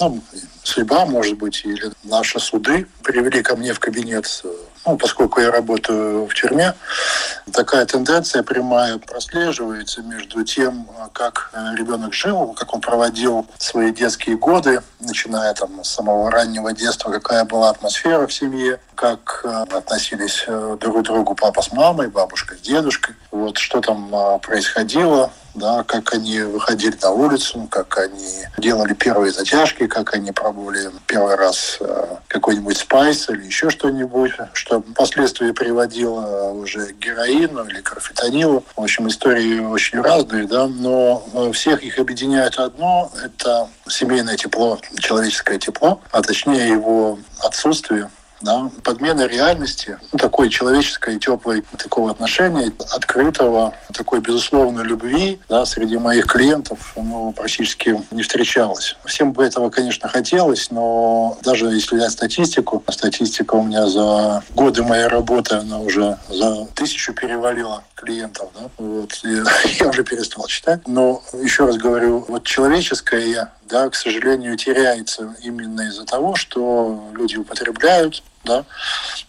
ну, 0.00 0.20
судьба, 0.62 1.06
может 1.06 1.36
быть, 1.38 1.62
или 1.64 1.90
наши 2.04 2.38
суды 2.38 2.86
привели 3.02 3.42
ко 3.42 3.56
мне 3.56 3.72
в 3.72 3.80
кабинет, 3.80 4.42
ну, 4.86 4.96
поскольку 4.96 5.40
я 5.40 5.50
работаю 5.50 6.26
в 6.26 6.34
тюрьме, 6.34 6.74
такая 7.52 7.84
тенденция 7.86 8.42
прямая 8.42 8.98
прослеживается 8.98 10.02
между 10.02 10.44
тем, 10.44 10.88
как 11.12 11.50
ребенок 11.76 12.12
жил, 12.12 12.54
как 12.54 12.74
он 12.74 12.80
проводил 12.80 13.46
свои 13.58 13.92
детские 13.92 14.36
годы, 14.36 14.82
начиная 15.00 15.54
там 15.54 15.82
с 15.84 15.88
самого 15.90 16.30
раннего 16.30 16.72
детства, 16.72 17.10
какая 17.10 17.44
была 17.44 17.70
атмосфера 17.70 18.26
в 18.26 18.32
семье, 18.32 18.80
как 18.98 19.42
э, 19.44 19.76
относились 19.76 20.42
э, 20.48 20.76
друг 20.80 20.98
к 20.98 21.02
другу 21.02 21.36
папа 21.36 21.62
с 21.62 21.70
мамой, 21.70 22.08
бабушка 22.08 22.56
с 22.56 22.60
дедушкой, 22.60 23.14
вот 23.30 23.56
что 23.56 23.80
там 23.80 24.12
э, 24.12 24.40
происходило, 24.40 25.30
да, 25.54 25.84
как 25.84 26.12
они 26.14 26.40
выходили 26.40 26.96
на 27.00 27.12
улицу, 27.12 27.68
как 27.70 27.96
они 27.96 28.44
делали 28.58 28.94
первые 28.94 29.32
затяжки, 29.32 29.86
как 29.86 30.14
они 30.14 30.32
пробовали 30.32 30.90
первый 31.06 31.36
раз 31.36 31.78
какой-нибудь 32.26 32.76
спайс 32.76 33.28
или 33.30 33.46
еще 33.46 33.70
что-нибудь, 33.70 34.32
что 34.52 34.80
впоследствии 34.80 35.52
приводило 35.52 36.50
уже 36.50 36.86
к 36.86 36.98
героину 36.98 37.64
или 37.66 37.80
к. 37.80 37.96
В 38.00 38.82
общем, 38.82 39.08
истории 39.08 39.60
очень 39.60 40.00
разные, 40.00 40.46
да, 40.46 40.66
но 40.66 41.22
всех 41.52 41.82
их 41.82 41.98
объединяет 41.98 42.58
одно– 42.58 43.10
это 43.24 43.68
семейное 43.88 44.36
тепло, 44.36 44.78
человеческое 44.98 45.58
тепло, 45.58 46.00
а 46.10 46.22
точнее 46.22 46.68
его 46.68 47.18
отсутствие 47.40 48.10
да, 48.40 48.70
подмена 48.82 49.26
реальности, 49.26 49.98
ну, 50.12 50.18
такой 50.18 50.48
человеческой, 50.48 51.18
теплой 51.18 51.64
такого 51.76 52.10
отношения, 52.10 52.72
открытого, 52.94 53.74
такой 53.92 54.20
безусловной 54.20 54.84
любви 54.84 55.40
да, 55.48 55.64
среди 55.66 55.98
моих 55.98 56.26
клиентов 56.26 56.92
ну, 56.96 57.32
практически 57.32 58.00
не 58.10 58.22
встречалось. 58.22 58.96
Всем 59.04 59.32
бы 59.32 59.44
этого, 59.44 59.70
конечно, 59.70 60.08
хотелось, 60.08 60.70
но 60.70 61.38
даже 61.42 61.66
если 61.66 61.96
взять 61.96 62.12
статистику, 62.12 62.82
статистика 62.88 63.54
у 63.54 63.62
меня 63.62 63.86
за 63.86 64.42
годы 64.54 64.82
моей 64.82 65.06
работы, 65.06 65.56
она 65.56 65.78
уже 65.80 66.18
за 66.28 66.66
тысячу 66.74 67.12
перевалила 67.12 67.82
клиентов, 67.94 68.50
да, 68.54 68.68
вот, 68.78 69.12
я 69.24 69.88
уже 69.88 70.04
перестал 70.04 70.46
читать. 70.46 70.86
Но 70.86 71.22
еще 71.32 71.66
раз 71.66 71.76
говорю, 71.76 72.24
вот 72.28 72.44
человеческое 72.44 73.26
я, 73.26 73.52
да, 73.68 73.88
к 73.90 73.94
сожалению, 73.94 74.56
теряется 74.56 75.34
именно 75.42 75.82
из-за 75.82 76.04
того, 76.04 76.36
что 76.36 77.10
люди 77.12 77.36
употребляют, 77.36 78.22
да. 78.44 78.64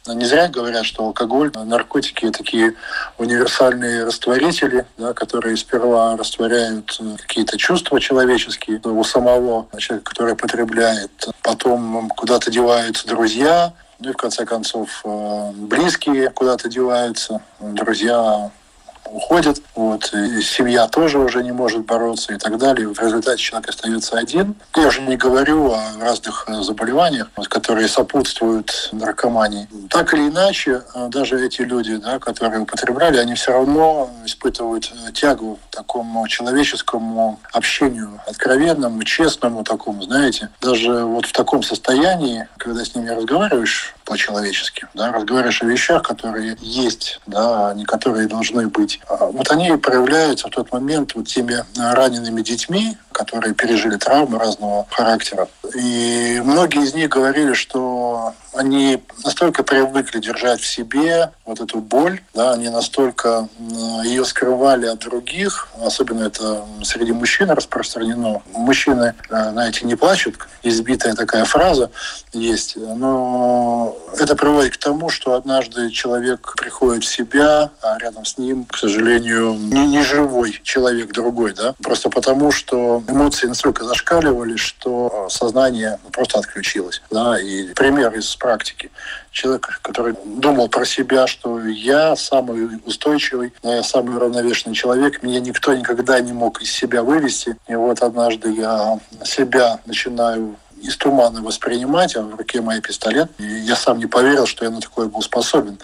Не 0.07 0.25
зря 0.25 0.47
говорят, 0.47 0.85
что 0.85 1.03
алкоголь, 1.03 1.51
наркотики 1.53 2.29
такие 2.31 2.75
универсальные 3.17 4.05
растворители, 4.05 4.85
да, 4.97 5.13
которые 5.13 5.57
сперва 5.57 6.15
растворяют 6.15 6.97
э, 6.99 7.15
какие-то 7.17 7.57
чувства 7.57 7.99
человеческие 7.99 8.79
у 8.83 9.03
самого 9.03 9.67
человека, 9.77 10.11
который 10.11 10.35
потребляет. 10.35 11.27
Потом 11.43 12.09
куда-то 12.09 12.51
деваются 12.51 13.07
друзья, 13.07 13.73
ну 13.99 14.11
и 14.11 14.13
в 14.13 14.17
конце 14.17 14.45
концов 14.45 15.01
э, 15.03 15.51
близкие 15.55 16.29
куда-то 16.29 16.69
деваются, 16.69 17.41
друзья 17.59 18.51
уходит, 19.05 19.61
вот, 19.75 20.13
и 20.13 20.41
семья 20.41 20.87
тоже 20.87 21.19
уже 21.19 21.43
не 21.43 21.51
может 21.51 21.85
бороться 21.85 22.33
и 22.33 22.37
так 22.37 22.57
далее. 22.57 22.87
В 22.93 22.99
результате 22.99 23.41
человек 23.41 23.69
остается 23.69 24.17
один. 24.17 24.55
Я 24.75 24.87
уже 24.87 25.01
не 25.01 25.17
говорю 25.17 25.71
о 25.71 25.81
разных 25.99 26.45
э, 26.47 26.61
заболеваниях, 26.61 27.29
которые 27.49 27.87
сопутствуют 27.87 28.89
наркомании. 28.91 29.67
Так 29.89 30.13
или 30.13 30.27
иначе, 30.27 30.83
э, 30.93 31.07
даже 31.09 31.43
эти 31.45 31.61
люди, 31.61 31.97
да, 31.97 32.19
которые 32.19 32.61
употребляли, 32.61 33.17
они 33.17 33.35
все 33.35 33.53
равно 33.53 34.09
испытывают 34.25 34.91
э, 35.07 35.11
тягу 35.11 35.59
к 35.69 35.75
такому 35.75 36.27
человеческому 36.27 37.39
общению, 37.53 38.19
откровенному, 38.27 39.03
честному 39.03 39.63
такому, 39.63 40.03
знаете. 40.03 40.49
Даже 40.61 41.03
вот 41.05 41.25
в 41.25 41.31
таком 41.31 41.63
состоянии, 41.63 42.47
когда 42.57 42.83
с 42.83 42.95
ними 42.95 43.09
разговариваешь, 43.09 43.95
по-человечески, 44.09 44.87
да, 44.95 45.11
разговариваешь 45.11 45.61
о 45.61 45.65
вещах, 45.65 46.01
которые 46.01 46.57
есть, 46.61 47.21
да, 47.27 47.73
не 47.75 47.85
которые 47.85 48.27
должны 48.27 48.67
быть. 48.67 48.88
А 49.07 49.25
вот 49.25 49.51
они 49.51 49.75
проявляются 49.77 50.47
в 50.47 50.51
тот 50.51 50.71
момент 50.71 51.15
вот 51.15 51.27
теми 51.27 51.63
ранеными 51.77 52.41
детьми, 52.41 52.97
которые 53.11 53.53
пережили 53.53 53.97
травмы 53.97 54.39
разного 54.39 54.85
характера. 54.89 55.47
И 55.75 56.41
многие 56.43 56.83
из 56.83 56.93
них 56.93 57.09
говорили, 57.09 57.53
что 57.53 58.33
они 58.59 59.01
настолько 59.23 59.63
привыкли 59.63 60.19
держать 60.19 60.59
в 60.59 60.67
себе 60.67 61.31
вот 61.45 61.61
эту 61.61 61.79
боль, 61.79 62.21
да, 62.33 62.51
они 62.51 62.67
настолько 62.67 63.47
ее 64.03 64.25
скрывали 64.25 64.85
от 64.85 64.99
других, 64.99 65.69
особенно 65.81 66.25
это 66.25 66.65
среди 66.83 67.13
мужчин 67.13 67.49
распространено. 67.51 68.41
Мужчины, 68.53 69.15
э, 69.29 69.51
знаете, 69.51 69.85
не 69.85 69.95
плачут, 69.95 70.35
избитая 70.61 71.15
такая 71.15 71.45
фраза 71.45 71.89
есть, 72.33 72.75
но 72.75 73.97
это 74.19 74.35
приводит 74.35 74.73
к 74.73 74.77
тому, 74.77 75.09
что 75.09 75.35
однажды 75.35 75.89
человек 75.89 76.53
приходит 76.57 77.03
в 77.05 77.07
себя, 77.07 77.71
а 77.81 77.97
рядом 77.99 78.25
с 78.25 78.37
ним, 78.37 78.65
к 78.65 78.77
сожалению, 78.77 79.53
не, 79.53 79.87
не 79.87 80.03
живой 80.03 80.59
человек 80.63 81.13
другой, 81.13 81.53
да, 81.53 81.75
просто 81.81 82.09
потому, 82.09 82.51
что 82.51 83.01
эмоции 83.07 83.47
настолько 83.47 83.85
зашкаливали, 83.85 84.57
что 84.57 85.27
сознание 85.29 85.97
просто 86.11 86.39
отключилось, 86.39 87.01
да, 87.09 87.39
и 87.39 87.73
пример 87.73 88.13
из 88.13 88.35
практики. 88.49 88.89
Человек, 89.31 89.79
который 89.83 90.15
думал 90.25 90.69
про 90.69 90.83
себя, 90.83 91.27
что 91.27 91.59
я 91.67 92.15
самый 92.15 92.81
устойчивый, 92.83 93.53
я 93.61 93.83
самый 93.83 94.17
равновешенный 94.17 94.75
человек, 94.75 95.21
меня 95.21 95.39
никто 95.39 95.75
никогда 95.75 96.19
не 96.19 96.33
мог 96.33 96.59
из 96.63 96.71
себя 96.71 97.03
вывести. 97.03 97.55
И 97.67 97.75
вот 97.75 98.01
однажды 98.01 98.51
я 98.53 98.99
себя 99.23 99.79
начинаю 99.85 100.55
из 100.81 100.97
тумана 100.97 101.41
воспринимать, 101.41 102.15
а 102.15 102.21
в 102.21 102.35
руке 102.35 102.61
мой 102.61 102.81
пистолет. 102.81 103.29
И 103.37 103.43
я 103.43 103.75
сам 103.75 103.99
не 103.99 104.05
поверил, 104.05 104.45
что 104.45 104.65
я 104.65 104.71
на 104.71 104.81
такое 104.81 105.07
был 105.07 105.21
способен. 105.21 105.77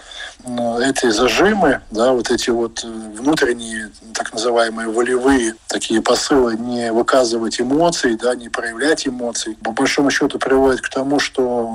Но 0.46 0.80
эти 0.80 1.10
зажимы, 1.10 1.80
да, 1.90 2.12
вот 2.12 2.30
эти 2.30 2.50
вот 2.50 2.84
э, 2.84 2.88
внутренние, 2.88 3.90
так 4.14 4.32
называемые 4.32 4.88
волевые 4.88 5.54
такие 5.66 6.00
посылы, 6.00 6.56
не 6.56 6.92
выказывать 6.92 7.60
эмоций, 7.60 8.16
да, 8.16 8.34
не 8.34 8.48
проявлять 8.48 9.06
эмоций, 9.06 9.56
по 9.62 9.72
большому 9.72 10.10
счету 10.10 10.38
приводят 10.38 10.80
к 10.80 10.88
тому, 10.88 11.20
что 11.20 11.70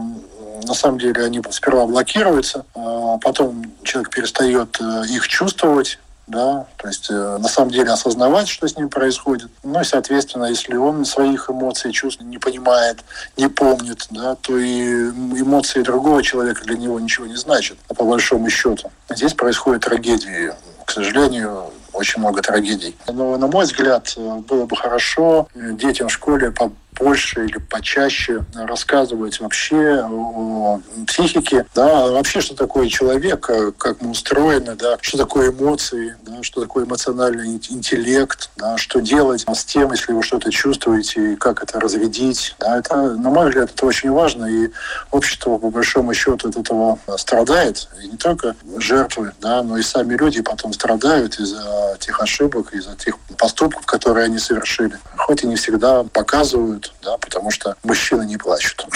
на 0.63 0.73
самом 0.73 0.99
деле 0.99 1.23
они 1.23 1.41
сперва 1.51 1.85
блокируются, 1.85 2.65
а 2.75 3.17
потом 3.17 3.71
человек 3.83 4.13
перестает 4.13 4.77
э, 4.79 5.03
их 5.09 5.27
чувствовать, 5.27 5.99
да, 6.27 6.65
то 6.77 6.87
есть 6.87 7.09
э, 7.09 7.37
на 7.39 7.47
самом 7.47 7.71
деле 7.71 7.91
осознавать, 7.91 8.47
что 8.47 8.67
с 8.67 8.77
ним 8.77 8.89
происходит. 8.89 9.49
Ну 9.63 9.81
и, 9.81 9.83
соответственно, 9.83 10.45
если 10.45 10.75
он 10.75 11.05
своих 11.05 11.49
эмоций, 11.49 11.91
чувств 11.91 12.21
не 12.21 12.37
понимает, 12.37 12.99
не 13.37 13.47
помнит, 13.47 14.07
да, 14.11 14.35
то 14.35 14.57
и 14.57 15.09
эмоции 15.09 15.81
другого 15.81 16.23
человека 16.23 16.63
для 16.63 16.77
него 16.77 16.99
ничего 16.99 17.25
не 17.27 17.35
значат, 17.35 17.77
а 17.89 17.93
по 17.93 18.05
большому 18.05 18.49
счету. 18.49 18.91
Здесь 19.09 19.33
происходит 19.33 19.83
трагедии. 19.83 20.53
К 20.85 20.91
сожалению, 20.91 21.71
очень 21.93 22.19
много 22.21 22.41
трагедий. 22.41 22.95
Но, 23.07 23.37
на 23.37 23.47
мой 23.47 23.65
взгляд, 23.65 24.13
э, 24.15 24.35
было 24.47 24.65
бы 24.65 24.75
хорошо 24.75 25.47
детям 25.53 26.07
в 26.07 26.13
школе 26.13 26.51
больше 26.99 27.45
или 27.45 27.57
почаще 27.57 28.45
рассказывать 28.53 29.39
вообще 29.39 30.03
о 30.03 30.79
психике, 31.07 31.65
да, 31.73 32.07
вообще, 32.07 32.41
что 32.41 32.55
такое 32.55 32.87
человек, 32.87 33.49
как 33.77 34.01
мы 34.01 34.11
устроены, 34.11 34.75
да, 34.75 34.97
что 35.01 35.17
такое 35.17 35.51
эмоции, 35.51 36.15
да, 36.23 36.43
что 36.43 36.61
такое 36.61 36.85
эмоциональный 36.85 37.47
интеллект, 37.55 38.49
да, 38.57 38.77
что 38.77 38.99
делать 38.99 39.45
с 39.47 39.65
тем, 39.65 39.91
если 39.91 40.13
вы 40.13 40.23
что-то 40.23 40.51
чувствуете, 40.51 41.33
и 41.33 41.35
как 41.35 41.63
это 41.63 41.79
разрядить. 41.79 42.55
Да, 42.59 42.77
это, 42.77 42.95
на 42.95 43.29
мой 43.29 43.47
взгляд, 43.47 43.71
это 43.73 43.85
очень 43.85 44.11
важно, 44.11 44.45
и 44.45 44.69
общество, 45.11 45.57
по 45.57 45.69
большому 45.69 46.13
счету, 46.13 46.49
от 46.49 46.55
этого 46.55 46.99
страдает. 47.17 47.89
И 48.03 48.07
не 48.07 48.17
только 48.17 48.55
жертвы, 48.77 49.31
да, 49.41 49.63
но 49.63 49.77
и 49.77 49.81
сами 49.81 50.15
люди 50.15 50.41
потом 50.41 50.73
страдают 50.73 51.39
из-за 51.39 51.97
тех 51.99 52.19
ошибок, 52.21 52.73
из-за 52.73 52.95
тех 52.95 53.17
поступков, 53.37 53.85
которые 53.85 54.25
они 54.25 54.39
совершили. 54.39 54.97
Хоть 55.15 55.43
и 55.43 55.47
не 55.47 55.55
всегда 55.55 56.03
показывают 56.03 56.80
да, 57.01 57.17
потому 57.17 57.51
что 57.51 57.75
мужчины 57.83 58.25
не 58.25 58.37
плачут. 58.37 58.87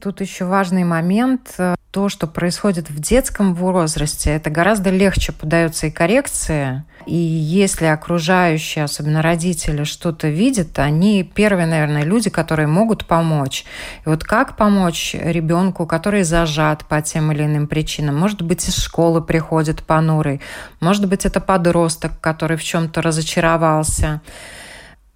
Тут 0.00 0.20
еще 0.20 0.46
важный 0.46 0.82
момент. 0.82 1.56
То, 1.92 2.08
что 2.08 2.26
происходит 2.26 2.90
в 2.90 2.98
детском 2.98 3.54
возрасте, 3.54 4.30
это 4.30 4.50
гораздо 4.50 4.90
легче 4.90 5.30
подается 5.30 5.86
и 5.86 5.90
коррекции. 5.90 6.84
И 7.06 7.14
если 7.14 7.84
окружающие, 7.86 8.84
особенно 8.84 9.22
родители, 9.22 9.84
что-то 9.84 10.28
видят, 10.28 10.78
они 10.78 11.22
первые, 11.22 11.66
наверное, 11.66 12.02
люди, 12.02 12.30
которые 12.30 12.66
могут 12.66 13.06
помочь. 13.06 13.64
И 14.04 14.08
вот 14.08 14.24
как 14.24 14.56
помочь 14.56 15.14
ребенку, 15.14 15.86
который 15.86 16.22
зажат 16.22 16.84
по 16.86 17.02
тем 17.02 17.30
или 17.30 17.44
иным 17.44 17.66
причинам? 17.66 18.16
Может 18.16 18.42
быть, 18.42 18.66
из 18.68 18.76
школы 18.76 19.22
приходит 19.22 19.84
понурый, 19.84 20.40
может 20.80 21.06
быть, 21.06 21.26
это 21.26 21.40
подросток, 21.40 22.20
который 22.20 22.56
в 22.56 22.64
чем-то 22.64 23.02
разочаровался. 23.02 24.20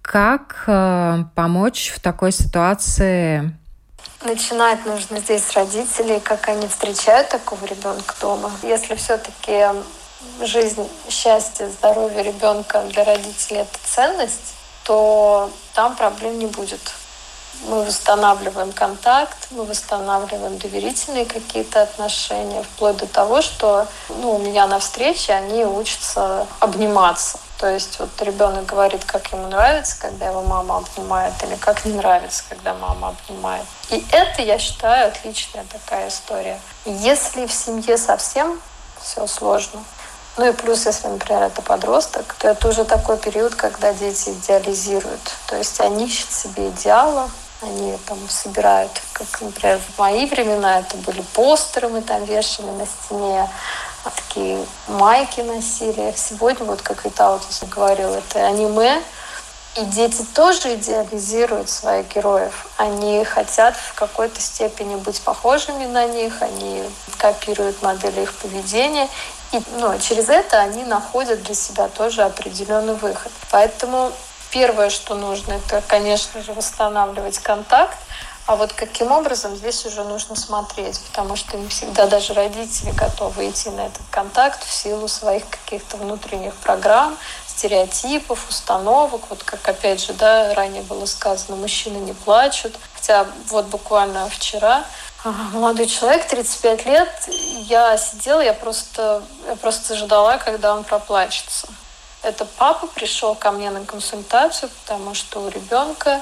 Как 0.07 0.63
э, 0.67 1.25
помочь 1.35 1.91
в 1.93 1.99
такой 1.99 2.31
ситуации? 2.31 3.53
Начинать 4.23 4.85
нужно 4.85 5.19
здесь 5.19 5.43
с 5.43 5.51
родителей, 5.51 6.21
как 6.21 6.47
они 6.47 6.65
встречают 6.69 7.27
такого 7.27 7.65
ребенка 7.65 8.15
дома. 8.21 8.49
Если 8.63 8.95
все-таки 8.95 9.65
жизнь, 10.41 10.87
счастье, 11.09 11.69
здоровье 11.69 12.23
ребенка 12.23 12.83
для 12.83 13.03
родителей 13.03 13.59
это 13.59 13.77
ценность, 13.83 14.55
то 14.85 15.51
там 15.73 15.93
проблем 15.97 16.39
не 16.39 16.45
будет. 16.45 16.93
Мы 17.67 17.83
восстанавливаем 17.83 18.71
контакт, 18.71 19.49
мы 19.51 19.65
восстанавливаем 19.65 20.57
доверительные 20.57 21.25
какие-то 21.25 21.81
отношения, 21.81 22.63
вплоть 22.63 22.95
до 22.95 23.07
того, 23.07 23.41
что 23.41 23.85
ну, 24.07 24.35
у 24.35 24.39
меня 24.39 24.67
на 24.67 24.79
встрече 24.79 25.33
они 25.33 25.65
учатся 25.65 26.47
обниматься. 26.61 27.39
То 27.57 27.67
есть 27.67 27.99
вот 27.99 28.09
ребенок 28.21 28.65
говорит, 28.65 29.03
как 29.05 29.31
ему 29.31 29.47
нравится, 29.47 29.95
когда 29.99 30.27
его 30.27 30.43
мама 30.43 30.77
обнимает, 30.77 31.33
или 31.43 31.55
как 31.55 31.85
не 31.85 31.93
нравится, 31.93 32.43
когда 32.49 32.75
мама 32.75 33.09
обнимает. 33.09 33.65
И 33.89 34.05
это, 34.11 34.43
я 34.43 34.59
считаю, 34.59 35.07
отличная 35.07 35.65
такая 35.65 36.09
история. 36.09 36.59
Если 36.85 37.47
в 37.47 37.51
семье 37.51 37.97
совсем 37.97 38.61
все 39.01 39.25
сложно, 39.25 39.83
ну 40.37 40.47
и 40.47 40.53
плюс, 40.53 40.85
если, 40.85 41.07
например, 41.07 41.41
это 41.41 41.63
подросток, 41.63 42.35
то 42.35 42.49
это 42.49 42.67
уже 42.67 42.85
такой 42.85 43.17
период, 43.17 43.55
когда 43.55 43.91
дети 43.91 44.29
идеализируют. 44.29 45.33
То 45.47 45.55
есть 45.55 45.79
они 45.81 46.05
ищут 46.05 46.31
себе 46.31 46.69
идеала, 46.69 47.27
они 47.63 47.97
там 48.05 48.19
собирают, 48.29 48.91
как, 49.13 49.41
например, 49.41 49.79
в 49.79 49.97
мои 49.97 50.27
времена 50.27 50.79
это 50.79 50.95
были 50.97 51.21
постеры, 51.33 51.89
мы 51.89 52.03
там 52.03 52.23
вешали 52.25 52.67
на 52.67 52.85
стене, 52.85 53.49
такие 54.15 54.65
майки 54.87 55.41
носили. 55.41 56.13
Сегодня, 56.15 56.65
вот 56.65 56.81
как 56.81 57.05
Итаут 57.05 57.41
говорил, 57.69 58.13
это 58.13 58.45
аниме. 58.45 59.01
И 59.75 59.85
дети 59.85 60.25
тоже 60.33 60.73
идеализируют 60.73 61.69
своих 61.69 62.07
героев. 62.07 62.67
Они 62.77 63.23
хотят 63.23 63.75
в 63.75 63.93
какой-то 63.93 64.41
степени 64.41 64.95
быть 64.95 65.21
похожими 65.21 65.85
на 65.85 66.07
них, 66.07 66.41
они 66.41 66.83
копируют 67.17 67.83
модели 67.83 68.21
их 68.21 68.33
поведения. 68.33 69.07
И 69.51 69.61
ну, 69.79 69.97
через 69.99 70.29
это 70.29 70.59
они 70.59 70.83
находят 70.83 71.43
для 71.43 71.53
себя 71.53 71.89
тоже 71.89 72.23
определенный 72.23 72.95
выход. 72.95 73.31
Поэтому 73.51 74.11
первое, 74.49 74.89
что 74.89 75.13
нужно, 75.13 75.53
это, 75.53 75.83
конечно 75.87 76.41
же, 76.41 76.53
восстанавливать 76.53 77.37
контакт, 77.37 77.97
А 78.47 78.55
вот 78.55 78.71
каким 78.71 79.11
образом 79.11 79.57
здесь 79.57 79.85
уже 79.85 80.05
нужно 80.05 80.37
смотреть, 80.37 81.01
потому 81.01 81.35
что 81.35 81.57
не 81.57 81.67
всегда 81.67 82.07
даже 82.07 82.33
родители 82.33 82.91
готовы 82.91 83.49
идти 83.49 83.69
на 83.69 83.87
этот 83.87 84.01
контакт 84.09 84.63
в 84.63 84.71
силу 84.71 85.09
своих 85.09 85.43
каких-то 85.49 85.97
внутренних 85.97 86.55
программ, 86.55 87.17
стереотипов, 87.45 88.47
установок. 88.47 89.23
Вот 89.29 89.43
как 89.43 89.67
опять 89.67 90.01
же, 90.01 90.13
да, 90.13 90.53
ранее 90.53 90.81
было 90.83 91.05
сказано, 91.05 91.57
мужчины 91.57 91.97
не 91.97 92.13
плачут. 92.13 92.73
Хотя 92.95 93.27
вот 93.49 93.65
буквально 93.65 94.29
вчера 94.29 94.85
молодой 95.51 95.87
человек, 95.87 96.25
35 96.25 96.85
лет, 96.85 97.09
я 97.67 97.97
сидела, 97.97 98.39
я 98.39 98.53
просто, 98.53 99.23
я 99.45 99.57
просто 99.57 99.97
ждала, 99.97 100.37
когда 100.37 100.73
он 100.73 100.85
проплачется. 100.85 101.67
Это 102.23 102.45
папа 102.45 102.87
пришел 102.87 103.35
ко 103.35 103.51
мне 103.51 103.69
на 103.71 103.83
консультацию, 103.83 104.69
потому 104.83 105.13
что 105.13 105.41
у 105.41 105.49
ребенка 105.49 106.21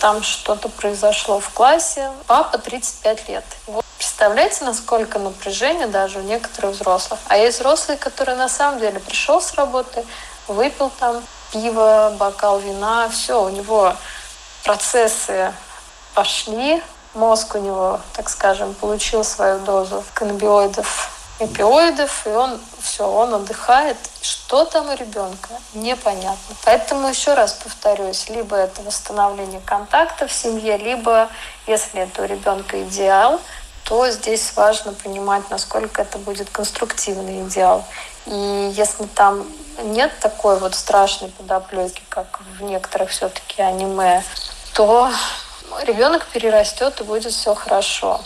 там 0.00 0.22
что-то 0.22 0.68
произошло 0.68 1.40
в 1.40 1.50
классе. 1.50 2.10
Папа 2.26 2.58
35 2.58 3.28
лет. 3.28 3.44
Вот 3.66 3.84
представляете, 3.96 4.64
насколько 4.64 5.18
напряжение 5.18 5.86
даже 5.86 6.20
у 6.20 6.22
некоторых 6.22 6.72
взрослых. 6.72 7.20
А 7.28 7.36
есть 7.36 7.58
взрослые, 7.58 7.98
которые 7.98 8.36
на 8.36 8.48
самом 8.48 8.80
деле 8.80 9.00
пришел 9.00 9.40
с 9.40 9.54
работы, 9.54 10.04
выпил 10.48 10.90
там 10.98 11.22
пиво, 11.52 12.14
бокал 12.18 12.58
вина, 12.58 13.08
все, 13.08 13.42
у 13.42 13.48
него 13.48 13.94
процессы 14.64 15.52
пошли, 16.14 16.82
мозг 17.14 17.54
у 17.54 17.58
него, 17.58 18.00
так 18.12 18.28
скажем, 18.28 18.74
получил 18.74 19.22
свою 19.24 19.58
дозу 19.60 20.02
каннабиоидов, 20.14 21.10
опиоидов, 21.40 22.26
и 22.26 22.30
он 22.30 22.58
все, 22.86 23.08
он 23.08 23.34
отдыхает. 23.34 23.96
Что 24.22 24.64
там 24.64 24.88
у 24.88 24.94
ребенка, 24.94 25.48
непонятно. 25.74 26.56
Поэтому 26.64 27.08
еще 27.08 27.34
раз 27.34 27.52
повторюсь, 27.52 28.28
либо 28.28 28.56
это 28.56 28.80
восстановление 28.82 29.60
контакта 29.60 30.26
в 30.26 30.32
семье, 30.32 30.76
либо, 30.78 31.28
если 31.66 32.02
это 32.02 32.22
у 32.22 32.24
ребенка 32.24 32.82
идеал, 32.84 33.40
то 33.84 34.10
здесь 34.10 34.52
важно 34.56 34.92
понимать, 34.92 35.48
насколько 35.50 36.02
это 36.02 36.18
будет 36.18 36.48
конструктивный 36.50 37.42
идеал. 37.42 37.84
И 38.26 38.72
если 38.74 39.04
там 39.04 39.46
нет 39.82 40.12
такой 40.20 40.58
вот 40.58 40.74
страшной 40.74 41.30
подоплеки, 41.30 42.02
как 42.08 42.40
в 42.58 42.62
некоторых 42.62 43.10
все-таки 43.10 43.62
аниме, 43.62 44.24
то 44.74 45.10
ребенок 45.82 46.26
перерастет 46.26 47.00
и 47.00 47.04
будет 47.04 47.32
все 47.32 47.54
хорошо. 47.54 48.20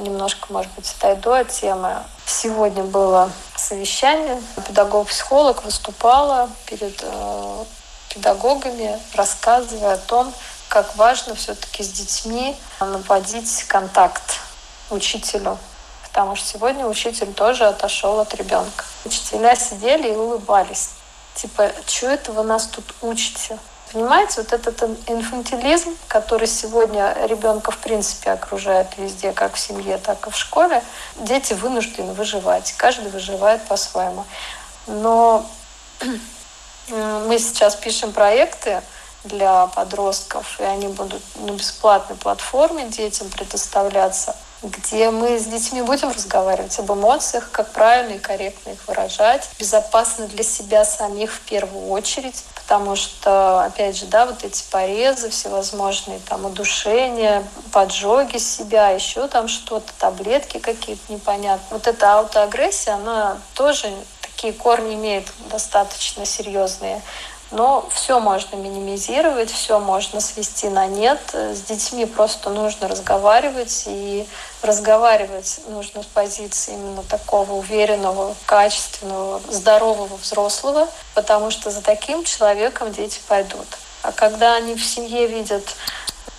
Немножко, 0.00 0.52
может 0.52 0.70
быть, 0.72 0.94
отойду 0.98 1.32
от 1.32 1.48
темы. 1.48 2.02
Сегодня 2.26 2.82
было 2.82 3.30
совещание. 3.56 4.42
Педагог-психолог 4.66 5.64
выступала 5.64 6.50
перед 6.66 7.00
э, 7.02 7.64
педагогами, 8.08 9.00
рассказывая 9.14 9.94
о 9.94 9.98
том, 9.98 10.32
как 10.68 10.96
важно 10.96 11.34
все-таки 11.34 11.82
с 11.82 11.90
детьми 11.90 12.56
наводить 12.80 13.64
контакт 13.64 14.40
учителю. 14.90 15.58
Потому 16.02 16.34
что 16.34 16.48
сегодня 16.48 16.86
учитель 16.86 17.32
тоже 17.32 17.66
отошел 17.66 18.18
от 18.20 18.34
ребенка. 18.34 18.84
Учителя 19.04 19.54
сидели 19.54 20.08
и 20.08 20.16
улыбались. 20.16 20.90
Типа, 21.34 21.70
что 21.86 22.06
это 22.08 22.32
вы 22.32 22.42
нас 22.42 22.66
тут 22.66 22.84
учите? 23.02 23.58
Понимаете, 23.96 24.42
вот 24.42 24.52
этот 24.52 24.82
инфантилизм, 25.08 25.96
который 26.06 26.46
сегодня 26.46 27.16
ребенка 27.26 27.70
в 27.70 27.78
принципе 27.78 28.32
окружает 28.32 28.88
везде, 28.98 29.32
как 29.32 29.54
в 29.54 29.58
семье, 29.58 29.96
так 29.96 30.26
и 30.26 30.30
в 30.30 30.36
школе, 30.36 30.82
дети 31.16 31.54
вынуждены 31.54 32.12
выживать. 32.12 32.74
Каждый 32.76 33.10
выживает 33.10 33.62
по-своему. 33.62 34.26
Но 34.86 35.46
мы 36.90 37.38
сейчас 37.38 37.74
пишем 37.74 38.12
проекты 38.12 38.82
для 39.24 39.66
подростков, 39.68 40.60
и 40.60 40.64
они 40.64 40.88
будут 40.88 41.22
на 41.36 41.52
бесплатной 41.52 42.16
платформе 42.16 42.84
детям 42.88 43.30
предоставляться 43.30 44.36
где 44.62 45.10
мы 45.10 45.38
с 45.38 45.44
детьми 45.44 45.82
будем 45.82 46.10
разговаривать 46.10 46.78
об 46.78 46.90
эмоциях, 46.92 47.50
как 47.50 47.72
правильно 47.72 48.14
и 48.14 48.18
корректно 48.18 48.70
их 48.70 48.86
выражать, 48.86 49.48
безопасно 49.58 50.26
для 50.26 50.42
себя 50.42 50.84
самих 50.84 51.32
в 51.32 51.40
первую 51.40 51.88
очередь, 51.90 52.44
потому 52.54 52.96
что, 52.96 53.64
опять 53.64 53.96
же, 53.96 54.06
да, 54.06 54.26
вот 54.26 54.44
эти 54.44 54.64
порезы 54.70 55.30
всевозможные, 55.30 56.20
там, 56.28 56.44
удушения, 56.44 57.44
поджоги 57.72 58.38
себя, 58.38 58.90
еще 58.90 59.28
там 59.28 59.48
что-то, 59.48 59.92
таблетки 59.98 60.58
какие-то 60.58 61.12
непонятные. 61.12 61.68
Вот 61.70 61.86
эта 61.86 62.14
аутоагрессия, 62.14 62.94
она 62.94 63.38
тоже 63.54 63.92
такие 64.20 64.52
корни 64.52 64.94
имеет 64.94 65.26
достаточно 65.50 66.26
серьезные. 66.26 67.02
Но 67.52 67.88
все 67.94 68.18
можно 68.18 68.56
минимизировать, 68.56 69.50
все 69.50 69.78
можно 69.78 70.20
свести 70.20 70.68
на 70.68 70.86
нет. 70.86 71.20
С 71.32 71.62
детьми 71.62 72.04
просто 72.04 72.50
нужно 72.50 72.88
разговаривать, 72.88 73.84
и 73.86 74.26
разговаривать 74.62 75.60
нужно 75.68 76.02
с 76.02 76.06
позиции 76.06 76.74
именно 76.74 77.02
такого 77.04 77.52
уверенного, 77.52 78.34
качественного, 78.46 79.40
здорового 79.48 80.16
взрослого, 80.16 80.88
потому 81.14 81.50
что 81.50 81.70
за 81.70 81.82
таким 81.82 82.24
человеком 82.24 82.92
дети 82.92 83.20
пойдут. 83.28 83.66
А 84.02 84.12
когда 84.12 84.54
они 84.54 84.74
в 84.74 84.84
семье 84.84 85.26
видят 85.26 85.64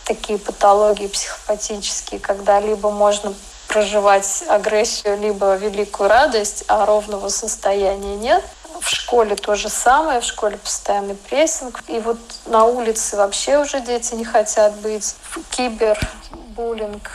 такие 0.04 0.40
патологии 0.40 1.08
психопатические, 1.08 2.20
когда 2.20 2.60
либо 2.60 2.92
можно 2.92 3.34
проживать 3.68 4.44
агрессию, 4.48 5.18
либо 5.18 5.56
великую 5.56 6.10
радость, 6.10 6.64
а 6.68 6.86
ровного 6.86 7.30
состояния 7.30 8.16
нет, 8.16 8.44
в 8.82 8.90
школе 8.90 9.36
то 9.36 9.56
же 9.56 9.70
самое, 9.70 10.22
в 10.22 10.24
школе 10.24 10.58
постоянный 10.58 11.16
прессинг. 11.16 11.84
И 11.88 12.00
вот 12.00 12.18
на 12.46 12.66
улице 12.66 13.18
вообще 13.18 13.58
уже 13.60 13.82
дети 13.82 14.14
не 14.16 14.26
хотят 14.26 14.76
быть. 14.78 15.16
Кибербуллинг 15.52 17.10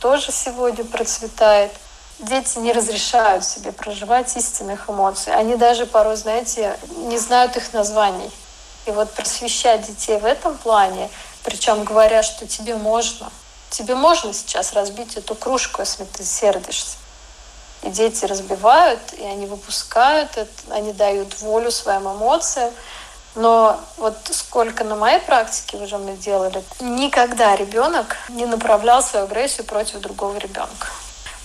тоже 0.00 0.32
сегодня 0.32 0.84
процветает. 0.84 1.72
Дети 2.18 2.58
не 2.58 2.72
разрешают 2.72 3.44
себе 3.44 3.70
проживать 3.70 4.36
истинных 4.36 4.90
эмоций. 4.90 5.32
Они 5.34 5.56
даже 5.56 5.86
порой, 5.86 6.16
знаете, 6.16 6.76
не 6.96 7.18
знают 7.18 7.56
их 7.56 7.72
названий. 7.72 8.30
И 8.86 8.90
вот 8.90 9.12
просвещать 9.12 9.82
детей 9.82 10.18
в 10.18 10.24
этом 10.24 10.56
плане, 10.58 11.10
причем 11.44 11.84
говоря, 11.84 12.22
что 12.22 12.46
тебе 12.46 12.74
можно, 12.74 13.30
тебе 13.70 13.94
можно 13.94 14.32
сейчас 14.32 14.72
разбить 14.72 15.16
эту 15.16 15.34
кружку, 15.34 15.82
если 15.82 16.04
ты 16.04 16.24
сердишься. 16.24 16.96
И 17.82 17.90
дети 17.90 18.24
разбивают, 18.24 19.00
и 19.12 19.24
они 19.24 19.46
выпускают 19.46 20.36
они 20.70 20.92
дают 20.92 21.40
волю 21.40 21.70
своим 21.70 22.10
эмоциям. 22.10 22.72
Но 23.34 23.78
вот 23.98 24.16
сколько 24.30 24.82
на 24.84 24.96
моей 24.96 25.20
практике 25.20 25.76
мы 25.76 25.86
делали, 26.16 26.62
никогда 26.80 27.54
ребенок 27.54 28.16
не 28.28 28.46
направлял 28.46 29.02
свою 29.02 29.26
агрессию 29.26 29.64
против 29.64 30.00
другого 30.00 30.36
ребенка. 30.38 30.88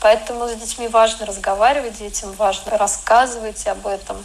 Поэтому 0.04 0.50
с 0.50 0.56
детьми 0.56 0.89
важно 0.89 1.26
разговаривать, 1.26 1.98
детям 1.98 2.34
важно 2.34 2.78
рассказывать 2.78 3.66
об 3.68 3.88
этом, 3.88 4.18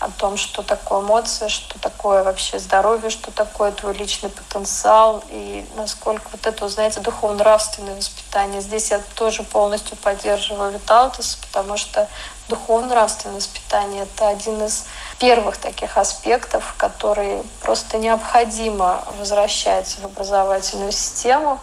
о 0.00 0.08
том, 0.08 0.38
что 0.38 0.62
такое 0.62 1.02
эмоция, 1.02 1.50
что 1.50 1.78
такое 1.78 2.24
вообще 2.24 2.58
здоровье, 2.58 3.10
что 3.10 3.30
такое 3.30 3.70
твой 3.72 3.92
личный 3.92 4.30
потенциал 4.30 5.22
и 5.28 5.66
насколько 5.76 6.24
вот 6.32 6.46
это, 6.46 6.66
знаете, 6.70 7.00
духовно-нравственное 7.00 7.96
воспитание. 7.96 8.62
Здесь 8.62 8.90
я 8.90 9.02
тоже 9.14 9.42
полностью 9.42 9.98
поддерживаю 9.98 10.72
Виталтус, 10.72 11.36
потому 11.52 11.76
что 11.76 12.08
духовно-нравственное 12.48 13.36
воспитание— 13.36 14.04
это 14.14 14.28
один 14.28 14.64
из 14.64 14.86
первых 15.18 15.58
таких 15.58 15.98
аспектов, 15.98 16.74
которые 16.78 17.42
просто 17.60 17.98
необходимо 17.98 19.04
возвращать 19.18 19.98
в 20.00 20.06
образовательную 20.06 20.92
систему. 20.92 21.60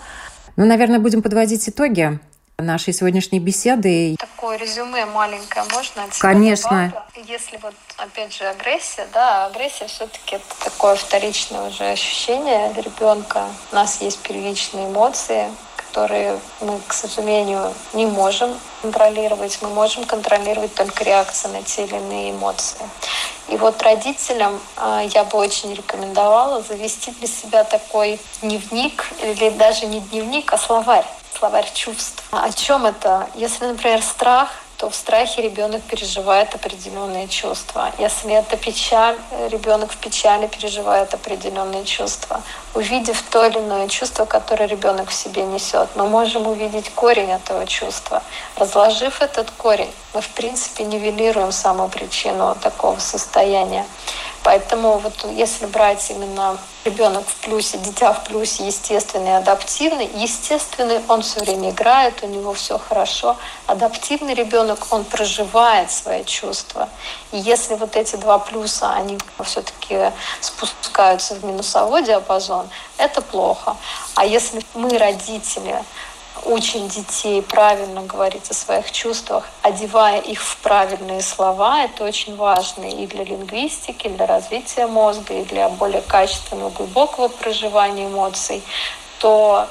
Ну, 0.57 0.65
наверное, 0.65 0.99
будем 0.99 1.23
подводить 1.23 1.67
итоги 1.67 2.19
нашей 2.59 2.93
сегодняшней 2.93 3.39
беседы. 3.39 4.15
Такое 4.19 4.57
резюме 4.57 5.05
маленькое 5.05 5.65
можно? 5.71 6.05
Конечно. 6.19 6.93
Если 7.15 7.57
вот, 7.57 7.73
опять 7.97 8.33
же, 8.33 8.45
агрессия, 8.45 9.07
да, 9.13 9.45
агрессия 9.45 9.87
все-таки 9.87 10.35
это 10.35 10.45
такое 10.63 10.95
вторичное 10.95 11.67
уже 11.69 11.83
ощущение 11.85 12.73
ребенка. 12.73 13.47
У 13.71 13.75
нас 13.75 14.01
есть 14.01 14.19
первичные 14.19 14.87
эмоции, 14.87 15.47
которые 15.77 16.39
мы, 16.61 16.79
к 16.87 16.93
сожалению, 16.93 17.73
не 17.93 18.05
можем 18.05 18.53
контролировать. 18.81 19.57
Мы 19.61 19.69
можем 19.69 20.05
контролировать 20.05 20.73
только 20.75 21.03
реакции 21.03 21.47
на 21.49 21.63
те 21.63 21.85
или 21.85 21.95
иные 21.95 22.31
эмоции. 22.31 22.81
И 23.49 23.57
вот 23.57 23.81
родителям 23.81 24.59
а, 24.77 25.01
я 25.01 25.23
бы 25.23 25.37
очень 25.37 25.73
рекомендовала 25.73 26.61
завести 26.61 27.11
для 27.11 27.27
себя 27.27 27.63
такой 27.63 28.19
дневник, 28.41 29.05
или 29.21 29.49
даже 29.49 29.85
не 29.85 29.99
дневник, 29.99 30.53
а 30.53 30.57
словарь 30.57 31.05
словарь 31.37 31.71
чувств. 31.73 32.23
О 32.31 32.51
чем 32.51 32.85
это? 32.85 33.27
Если, 33.35 33.65
например, 33.65 34.01
страх, 34.01 34.49
то 34.77 34.89
в 34.89 34.95
страхе 34.95 35.41
ребенок 35.41 35.81
переживает 35.83 36.53
определенные 36.55 37.27
чувства. 37.27 37.91
Если 37.99 38.33
это 38.33 38.57
печаль, 38.57 39.15
ребенок 39.49 39.91
в 39.91 39.97
печали 39.97 40.47
переживает 40.47 41.13
определенные 41.13 41.85
чувства. 41.85 42.41
Увидев 42.73 43.21
то 43.29 43.45
или 43.45 43.59
иное 43.59 43.87
чувство, 43.87 44.25
которое 44.25 44.65
ребенок 44.65 45.09
в 45.09 45.13
себе 45.13 45.43
несет, 45.43 45.87
мы 45.95 46.07
можем 46.07 46.47
увидеть 46.47 46.89
корень 46.89 47.31
этого 47.31 47.65
чувства. 47.65 48.21
Разложив 48.57 49.21
этот 49.21 49.51
корень, 49.51 49.93
мы 50.13 50.21
в 50.21 50.29
принципе 50.29 50.83
нивелируем 50.83 51.51
саму 51.51 51.87
причину 51.87 52.55
такого 52.61 52.99
состояния. 52.99 53.85
Поэтому 54.43 54.97
вот 54.97 55.25
если 55.31 55.65
брать 55.67 56.09
именно 56.11 56.57
ребенок 56.83 57.25
в 57.25 57.35
плюсе, 57.35 57.77
дитя 57.77 58.11
в 58.11 58.25
плюсе, 58.25 58.67
естественный, 58.67 59.37
адаптивный, 59.37 60.09
естественный, 60.15 60.99
он 61.07 61.21
все 61.21 61.39
время 61.39 61.69
играет, 61.69 62.21
у 62.23 62.27
него 62.27 62.53
все 62.53 62.77
хорошо. 62.77 63.37
Адаптивный 63.67 64.33
ребенок, 64.33 64.87
он 64.91 65.05
проживает 65.05 65.91
свои 65.91 66.25
чувства. 66.25 66.89
И 67.31 67.37
если 67.37 67.75
вот 67.75 67.95
эти 67.95 68.17
два 68.17 68.37
плюса, 68.37 68.91
они 68.91 69.17
все-таки 69.45 70.11
спускаются 70.41 71.35
в 71.35 71.45
минусовой 71.45 72.03
диапазон, 72.03 72.67
это 72.97 73.21
плохо. 73.21 73.77
А 74.15 74.25
если 74.25 74.61
мы, 74.73 74.97
родители, 74.97 75.83
учим 76.45 76.87
детей 76.87 77.41
правильно 77.41 78.01
говорить 78.01 78.49
о 78.49 78.53
своих 78.53 78.91
чувствах, 78.91 79.47
одевая 79.61 80.19
их 80.19 80.41
в 80.41 80.57
правильные 80.57 81.21
слова. 81.21 81.83
Это 81.83 82.03
очень 82.03 82.35
важно 82.35 82.85
и 82.85 83.07
для 83.07 83.23
лингвистики, 83.23 84.07
и 84.07 84.09
для 84.09 84.25
развития 84.25 84.87
мозга, 84.87 85.33
и 85.33 85.43
для 85.45 85.69
более 85.69 86.01
качественного, 86.01 86.69
глубокого 86.69 87.27
проживания 87.27 88.07
эмоций. 88.07 88.61
То 89.19 89.67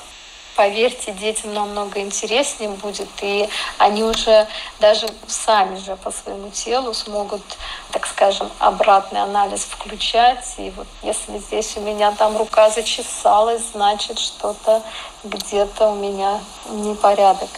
поверьте, 0.57 1.13
детям 1.13 1.55
намного 1.55 2.01
интереснее 2.01 2.71
будет, 2.71 3.09
и 3.21 3.49
они 3.79 4.05
уже 4.05 4.47
даже 4.81 5.07
сами 5.27 5.77
же 5.77 5.97
по 5.97 6.11
своему 6.11 6.51
телу 6.51 6.95
смогут, 6.95 7.43
так 7.91 8.07
скажем, 8.07 8.51
обратный 8.59 9.23
анализ 9.23 9.65
включать. 9.65 10.45
И 10.59 10.71
вот 10.77 10.87
если 11.03 11.39
здесь 11.39 11.77
у 11.77 11.81
меня 11.81 12.13
там 12.13 12.37
рука 12.37 12.71
зачесалась, 12.71 13.63
значит 13.73 14.19
что-то 14.19 14.83
где-то 15.25 15.91
у 15.91 15.95
меня 15.95 16.41
непорядок. 16.69 17.51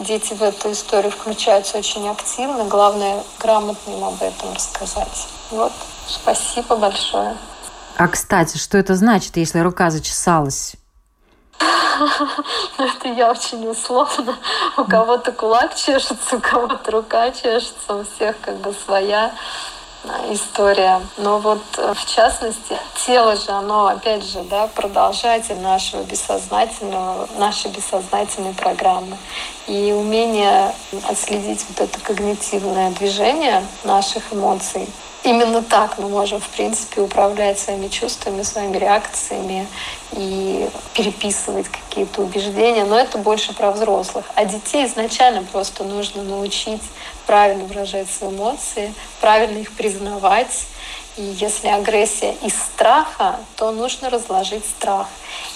Дети 0.00 0.32
в 0.32 0.42
эту 0.42 0.72
историю 0.72 1.12
включаются 1.12 1.76
очень 1.76 2.08
активно. 2.08 2.64
Главное, 2.64 3.22
грамотно 3.38 3.90
им 3.90 4.04
об 4.04 4.22
этом 4.22 4.54
рассказать. 4.54 5.28
Вот, 5.50 5.72
спасибо 6.06 6.76
большое. 6.76 7.36
А, 7.98 8.08
кстати, 8.08 8.56
что 8.56 8.78
это 8.78 8.94
значит, 8.94 9.36
если 9.36 9.58
рука 9.58 9.90
зачесалась? 9.90 10.76
Это 12.78 13.08
я 13.08 13.30
очень 13.30 13.68
условно. 13.68 14.36
У 14.76 14.84
кого-то 14.84 15.32
кулак 15.32 15.74
чешется, 15.74 16.36
у 16.36 16.40
кого-то 16.40 16.90
рука 16.90 17.30
чешется, 17.30 17.94
у 17.94 18.04
всех 18.04 18.40
как 18.40 18.56
бы 18.56 18.72
своя 18.72 19.32
а, 20.04 20.32
история. 20.32 21.00
Но 21.16 21.38
вот 21.38 21.62
э, 21.76 21.94
в 21.94 22.04
частности, 22.06 22.76
тело 23.06 23.36
же, 23.36 23.50
оно 23.50 23.86
опять 23.86 24.24
же, 24.24 24.42
да, 24.44 24.66
продолжатель 24.68 25.58
нашего 25.60 26.02
бессознательного, 26.02 27.28
нашей 27.38 27.70
бессознательной 27.70 28.54
программы. 28.54 29.16
И 29.66 29.92
умение 29.92 30.74
отследить 31.08 31.64
вот 31.68 31.80
это 31.80 32.00
когнитивное 32.00 32.90
движение 32.90 33.64
наших 33.84 34.32
эмоций, 34.32 34.88
Именно 35.24 35.62
так 35.62 35.98
мы 35.98 36.08
можем, 36.08 36.40
в 36.40 36.48
принципе, 36.48 37.00
управлять 37.00 37.56
своими 37.56 37.86
чувствами, 37.86 38.42
своими 38.42 38.76
реакциями 38.76 39.68
и 40.10 40.68
переписывать 40.94 41.68
какие-то 41.68 42.22
убеждения. 42.22 42.84
Но 42.84 42.98
это 42.98 43.18
больше 43.18 43.54
про 43.54 43.70
взрослых. 43.70 44.24
А 44.34 44.44
детей 44.44 44.84
изначально 44.86 45.44
просто 45.44 45.84
нужно 45.84 46.24
научить 46.24 46.82
правильно 47.24 47.64
выражать 47.64 48.10
свои 48.10 48.30
эмоции, 48.30 48.92
правильно 49.20 49.58
их 49.58 49.70
признавать. 49.72 50.66
И 51.16 51.22
если 51.22 51.68
агрессия 51.68 52.34
из 52.42 52.54
страха, 52.54 53.36
то 53.54 53.70
нужно 53.70 54.10
разложить 54.10 54.64
страх. 54.66 55.06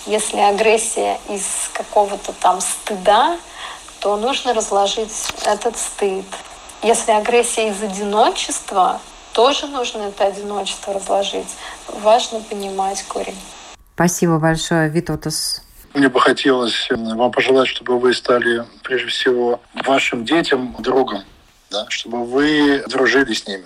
Если 0.06 0.38
агрессия 0.38 1.18
из 1.28 1.70
какого-то 1.72 2.32
там 2.34 2.60
стыда, 2.60 3.36
то 3.98 4.16
нужно 4.16 4.54
разложить 4.54 5.10
этот 5.44 5.76
стыд. 5.76 6.26
Если 6.82 7.10
агрессия 7.10 7.70
из 7.70 7.82
одиночества, 7.82 9.00
тоже 9.36 9.66
нужно 9.66 10.04
это 10.04 10.24
одиночество 10.24 10.94
разложить. 10.94 11.48
Важно 11.88 12.40
понимать 12.40 13.02
корень. 13.02 13.36
Спасибо 13.94 14.38
большое, 14.38 14.88
Витотас. 14.88 15.62
Мне 15.92 16.08
бы 16.08 16.20
хотелось 16.20 16.88
вам 16.90 17.30
пожелать, 17.30 17.68
чтобы 17.68 17.98
вы 17.98 18.14
стали, 18.14 18.64
прежде 18.82 19.08
всего, 19.08 19.60
вашим 19.84 20.24
детям 20.24 20.74
другом 20.78 21.22
да, 21.70 21.86
чтобы 21.88 22.24
вы 22.24 22.84
дружили 22.88 23.32
с 23.32 23.46
ними. 23.46 23.64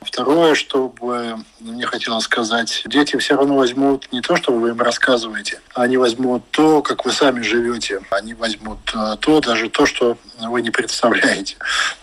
Второе, 0.00 0.54
чтобы 0.54 1.36
мне 1.60 1.86
хотелось 1.86 2.24
сказать, 2.24 2.82
дети 2.86 3.16
все 3.16 3.36
равно 3.36 3.56
возьмут 3.56 4.08
не 4.12 4.20
то, 4.20 4.36
что 4.36 4.52
вы 4.52 4.70
им 4.70 4.80
рассказываете, 4.80 5.60
они 5.74 5.96
возьмут 5.96 6.44
то, 6.50 6.82
как 6.82 7.04
вы 7.04 7.12
сами 7.12 7.42
живете. 7.42 8.00
Они 8.10 8.34
возьмут 8.34 8.78
э, 8.94 9.16
то, 9.20 9.40
даже 9.40 9.68
то, 9.68 9.86
что 9.86 10.16
вы 10.40 10.62
не 10.62 10.70
представляете. 10.70 11.56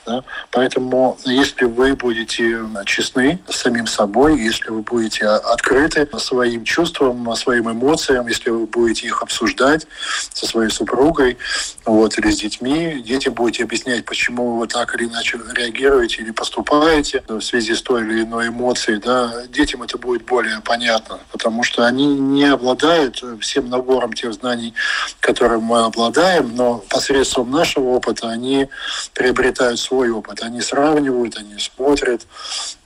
Да? 0.05 0.23
Поэтому, 0.51 1.17
если 1.25 1.65
вы 1.65 1.95
будете 1.95 2.59
честны 2.85 3.39
с 3.49 3.57
самим 3.57 3.87
собой, 3.87 4.39
если 4.39 4.69
вы 4.69 4.81
будете 4.81 5.25
открыты 5.27 6.07
своим 6.19 6.63
чувствам, 6.65 7.33
своим 7.35 7.71
эмоциям, 7.71 8.27
если 8.27 8.49
вы 8.49 8.65
будете 8.65 9.07
их 9.07 9.21
обсуждать 9.21 9.87
со 10.33 10.45
своей 10.45 10.69
супругой 10.69 11.37
вот, 11.85 12.17
или 12.17 12.31
с 12.31 12.39
детьми, 12.39 13.01
дети 13.05 13.29
будете 13.29 13.63
объяснять, 13.63 14.05
почему 14.05 14.57
вы 14.57 14.67
так 14.67 14.95
или 14.95 15.07
иначе 15.07 15.39
реагируете 15.53 16.21
или 16.21 16.31
поступаете 16.31 17.23
в 17.27 17.41
связи 17.41 17.73
с 17.73 17.81
той 17.81 18.01
или 18.01 18.23
иной 18.23 18.49
эмоцией, 18.49 18.99
да, 18.99 19.45
детям 19.47 19.83
это 19.83 19.97
будет 19.97 20.25
более 20.25 20.61
понятно, 20.61 21.19
потому 21.31 21.63
что 21.63 21.85
они 21.85 22.07
не 22.07 22.45
обладают 22.45 23.23
всем 23.39 23.69
набором 23.69 24.13
тех 24.13 24.33
знаний, 24.33 24.73
которым 25.19 25.63
мы 25.63 25.83
обладаем, 25.85 26.55
но 26.55 26.83
посредством 26.89 27.51
нашего 27.51 27.89
опыта 27.89 28.29
они 28.29 28.67
приобретают 29.13 29.79
свой 29.79 29.92
опыт, 29.93 30.41
они 30.41 30.61
сравнивают, 30.61 31.37
они 31.37 31.57
смотрят, 31.59 32.25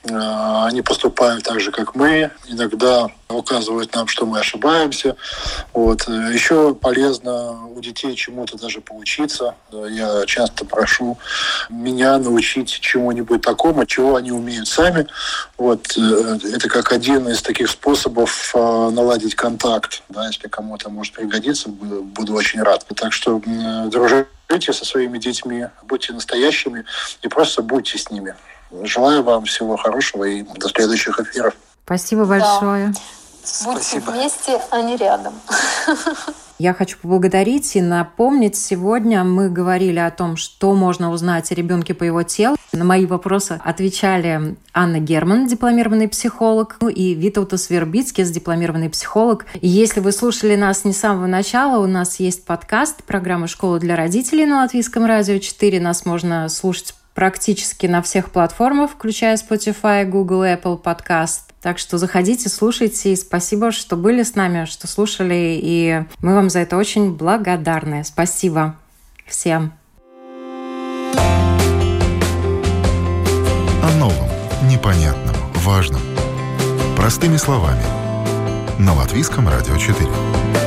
Э, 0.09 0.65
они 0.65 0.81
поступают 0.81 1.43
так 1.43 1.59
же, 1.59 1.71
как 1.71 1.95
мы. 1.95 2.31
Иногда 2.47 3.07
указывают 3.29 3.93
нам, 3.93 4.07
что 4.07 4.25
мы 4.25 4.39
ошибаемся. 4.39 5.15
Вот. 5.73 6.07
Еще 6.07 6.75
полезно 6.75 7.67
у 7.67 7.79
детей 7.81 8.15
чему-то 8.15 8.57
даже 8.57 8.81
поучиться. 8.81 9.55
Я 9.71 10.25
часто 10.25 10.65
прошу 10.65 11.17
меня 11.69 12.17
научить 12.17 12.69
чему-нибудь 12.69 13.41
такому, 13.41 13.85
чего 13.85 14.15
они 14.15 14.31
умеют 14.31 14.67
сами. 14.67 15.07
Вот. 15.57 15.97
Э, 15.97 16.39
это 16.53 16.69
как 16.69 16.91
один 16.91 17.27
из 17.29 17.41
таких 17.41 17.69
способов 17.69 18.51
э, 18.55 18.89
наладить 18.91 19.35
контакт. 19.35 20.03
Да, 20.09 20.27
если 20.27 20.47
кому-то 20.47 20.89
может 20.89 21.13
пригодиться, 21.13 21.69
буду 21.69 22.33
очень 22.33 22.61
рад. 22.61 22.85
Так 22.95 23.13
что 23.13 23.41
дружите 24.47 24.73
со 24.73 24.85
своими 24.85 25.17
детьми, 25.17 25.67
будьте 25.83 26.13
настоящими 26.13 26.85
и 27.21 27.27
просто 27.27 27.61
будьте 27.61 27.97
с 27.97 28.09
ними. 28.09 28.35
Желаю 28.83 29.23
вам 29.23 29.45
всего 29.45 29.77
хорошего 29.77 30.25
и 30.25 30.43
до 30.43 30.69
следующих 30.69 31.19
эфиров. 31.19 31.53
Спасибо 31.85 32.25
большое. 32.25 32.87
Да. 32.87 32.99
Будьте 33.63 33.81
Спасибо. 33.81 34.11
вместе, 34.11 34.61
а 34.71 34.81
не 34.81 34.97
рядом. 34.97 35.33
Я 36.59 36.73
хочу 36.73 36.97
поблагодарить 36.97 37.75
и 37.75 37.81
напомнить, 37.81 38.55
сегодня 38.55 39.23
мы 39.23 39.47
говорили 39.49 39.99
о 39.99 40.09
том, 40.09 40.37
что 40.37 40.73
можно 40.73 41.11
узнать 41.11 41.51
о 41.51 41.55
ребенке 41.55 41.93
по 41.93 42.03
его 42.03 42.23
телу. 42.23 42.55
На 42.71 42.83
мои 42.83 43.05
вопросы 43.05 43.59
отвечали 43.63 44.55
Анна 44.73 44.99
Герман, 44.99 45.45
дипломированный 45.45 46.07
психолог, 46.07 46.77
ну 46.81 46.89
и 46.89 47.13
Витаутас 47.13 47.69
Вербицкис, 47.69 48.31
дипломированный 48.31 48.89
психолог. 48.89 49.45
И 49.61 49.67
если 49.67 49.99
вы 49.99 50.11
слушали 50.11 50.55
нас 50.55 50.83
не 50.83 50.93
с 50.93 50.97
самого 50.97 51.27
начала, 51.27 51.79
у 51.83 51.87
нас 51.87 52.19
есть 52.19 52.43
подкаст 52.43 53.03
программы 53.03 53.47
«Школа 53.47 53.77
для 53.77 53.95
родителей» 53.95 54.47
на 54.47 54.63
Латвийском 54.63 55.05
радио 55.05 55.37
4. 55.37 55.79
Нас 55.79 56.05
можно 56.05 56.49
слушать 56.49 56.95
практически 57.13 57.85
на 57.85 58.01
всех 58.01 58.31
платформах, 58.31 58.91
включая 58.91 59.37
Spotify, 59.37 60.05
Google, 60.05 60.43
Apple 60.43 60.81
Podcast. 60.81 61.46
Так 61.67 61.79
что 61.79 61.97
заходите, 61.97 62.47
слушайте. 62.47 63.11
И 63.11 63.17
спасибо, 63.17 63.73
что 63.73 63.97
были 63.97 64.23
с 64.23 64.35
нами, 64.35 64.63
что 64.63 64.87
слушали. 64.87 65.59
И 65.61 66.01
мы 66.21 66.33
вам 66.33 66.49
за 66.49 66.59
это 66.59 66.77
очень 66.77 67.11
благодарны. 67.11 68.05
Спасибо 68.05 68.77
всем. 69.25 69.73
О 73.83 73.91
новом, 73.99 74.29
непонятном, 74.69 75.35
важном. 75.55 75.99
Простыми 76.95 77.35
словами. 77.35 77.83
На 78.79 78.93
Латвийском 78.93 79.49
радио 79.49 79.75
4. 79.75 80.66